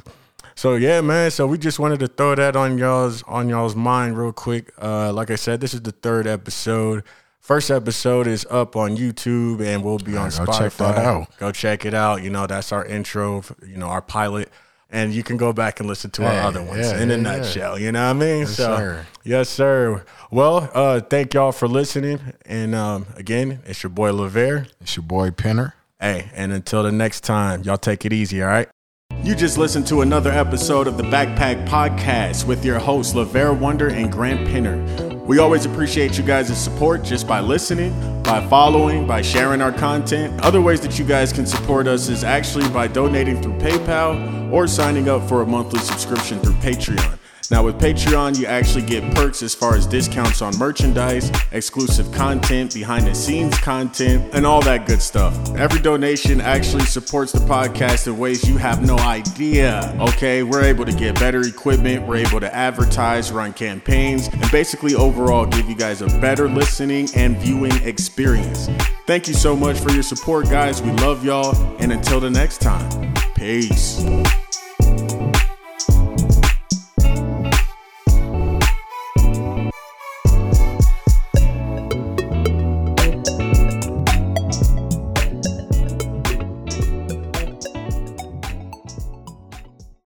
so 0.54 0.74
yeah, 0.74 1.00
man. 1.00 1.30
So 1.30 1.46
we 1.46 1.58
just 1.58 1.78
wanted 1.78 2.00
to 2.00 2.08
throw 2.08 2.34
that 2.34 2.56
on 2.56 2.78
y'all's 2.78 3.22
on 3.24 3.48
y'all's 3.48 3.76
mind 3.76 4.16
real 4.18 4.32
quick. 4.32 4.72
Uh, 4.80 5.12
like 5.12 5.30
I 5.30 5.36
said, 5.36 5.60
this 5.60 5.74
is 5.74 5.82
the 5.82 5.92
third 5.92 6.26
episode. 6.26 7.04
First 7.40 7.70
episode 7.72 8.28
is 8.28 8.46
up 8.50 8.76
on 8.76 8.96
YouTube 8.96 9.60
and 9.64 9.82
we'll 9.82 9.98
be 9.98 10.16
on 10.16 10.30
go 10.30 10.36
Spotify. 10.44 10.58
check 10.58 10.72
that 10.74 10.98
out. 10.98 11.36
Go 11.38 11.50
check 11.50 11.84
it 11.84 11.92
out. 11.92 12.22
You 12.22 12.30
know, 12.30 12.46
that's 12.46 12.70
our 12.70 12.84
intro. 12.84 13.42
You 13.66 13.76
know, 13.76 13.88
our 13.88 14.02
pilot. 14.02 14.48
And 14.90 15.14
you 15.14 15.22
can 15.22 15.38
go 15.38 15.54
back 15.54 15.80
and 15.80 15.88
listen 15.88 16.10
to 16.12 16.26
our 16.26 16.42
other 16.42 16.62
ones 16.62 16.86
yeah, 16.86 17.00
in 17.00 17.10
a 17.10 17.16
yeah, 17.16 17.22
nutshell. 17.22 17.78
You 17.78 17.92
know 17.92 18.04
what 18.04 18.10
I 18.10 18.12
mean? 18.12 18.40
Yes, 18.40 18.56
so, 18.56 18.76
sir. 18.76 19.06
yes, 19.24 19.48
sir. 19.48 20.04
Well, 20.30 20.70
uh, 20.74 21.00
thank 21.00 21.32
y'all 21.32 21.50
for 21.50 21.66
listening. 21.66 22.20
And 22.44 22.74
um, 22.74 23.06
again, 23.16 23.60
it's 23.64 23.82
your 23.82 23.88
boy 23.88 24.10
Lavere. 24.10 24.68
It's 24.82 24.94
your 24.94 25.04
boy 25.04 25.30
Penner. 25.30 25.72
Hey, 25.98 26.30
and 26.34 26.52
until 26.52 26.82
the 26.82 26.92
next 26.92 27.22
time, 27.22 27.62
y'all 27.62 27.78
take 27.78 28.04
it 28.04 28.12
easy, 28.12 28.42
all 28.42 28.48
right? 28.48 28.68
You 29.24 29.36
just 29.36 29.56
listened 29.56 29.86
to 29.86 30.00
another 30.00 30.32
episode 30.32 30.88
of 30.88 30.96
the 30.96 31.04
Backpack 31.04 31.64
Podcast 31.68 32.44
with 32.44 32.64
your 32.64 32.80
hosts, 32.80 33.14
Lavera 33.14 33.56
Wonder 33.56 33.88
and 33.88 34.10
Grant 34.10 34.48
Pinner. 34.48 34.82
We 35.26 35.38
always 35.38 35.64
appreciate 35.64 36.18
you 36.18 36.24
guys' 36.24 36.58
support 36.58 37.04
just 37.04 37.28
by 37.28 37.38
listening, 37.38 37.92
by 38.24 38.44
following, 38.48 39.06
by 39.06 39.22
sharing 39.22 39.62
our 39.62 39.70
content. 39.70 40.40
Other 40.40 40.60
ways 40.60 40.80
that 40.80 40.98
you 40.98 41.04
guys 41.04 41.32
can 41.32 41.46
support 41.46 41.86
us 41.86 42.08
is 42.08 42.24
actually 42.24 42.68
by 42.70 42.88
donating 42.88 43.40
through 43.40 43.58
PayPal 43.58 44.52
or 44.52 44.66
signing 44.66 45.08
up 45.08 45.28
for 45.28 45.42
a 45.42 45.46
monthly 45.46 45.78
subscription 45.78 46.40
through 46.40 46.54
Patreon. 46.54 47.21
Now, 47.50 47.62
with 47.64 47.78
Patreon, 47.78 48.38
you 48.38 48.46
actually 48.46 48.86
get 48.86 49.14
perks 49.14 49.42
as 49.42 49.54
far 49.54 49.74
as 49.74 49.86
discounts 49.86 50.42
on 50.42 50.56
merchandise, 50.58 51.30
exclusive 51.50 52.10
content, 52.12 52.72
behind 52.72 53.06
the 53.06 53.14
scenes 53.14 53.56
content, 53.58 54.34
and 54.34 54.46
all 54.46 54.62
that 54.62 54.86
good 54.86 55.02
stuff. 55.02 55.34
Every 55.56 55.80
donation 55.80 56.40
actually 56.40 56.84
supports 56.84 57.32
the 57.32 57.40
podcast 57.40 58.06
in 58.06 58.18
ways 58.18 58.48
you 58.48 58.56
have 58.58 58.86
no 58.86 58.96
idea. 58.98 59.96
Okay, 60.00 60.42
we're 60.42 60.64
able 60.64 60.84
to 60.84 60.92
get 60.92 61.18
better 61.18 61.42
equipment, 61.42 62.06
we're 62.06 62.16
able 62.26 62.40
to 62.40 62.54
advertise, 62.54 63.32
run 63.32 63.52
campaigns, 63.52 64.28
and 64.28 64.50
basically 64.50 64.94
overall 64.94 65.46
give 65.46 65.68
you 65.68 65.76
guys 65.76 66.02
a 66.02 66.06
better 66.20 66.48
listening 66.48 67.08
and 67.14 67.36
viewing 67.38 67.72
experience. 67.82 68.68
Thank 69.06 69.28
you 69.28 69.34
so 69.34 69.56
much 69.56 69.78
for 69.80 69.90
your 69.90 70.02
support, 70.02 70.48
guys. 70.48 70.80
We 70.80 70.92
love 70.92 71.24
y'all, 71.24 71.56
and 71.78 71.92
until 71.92 72.20
the 72.20 72.30
next 72.30 72.60
time, 72.60 73.14
peace. 73.34 74.02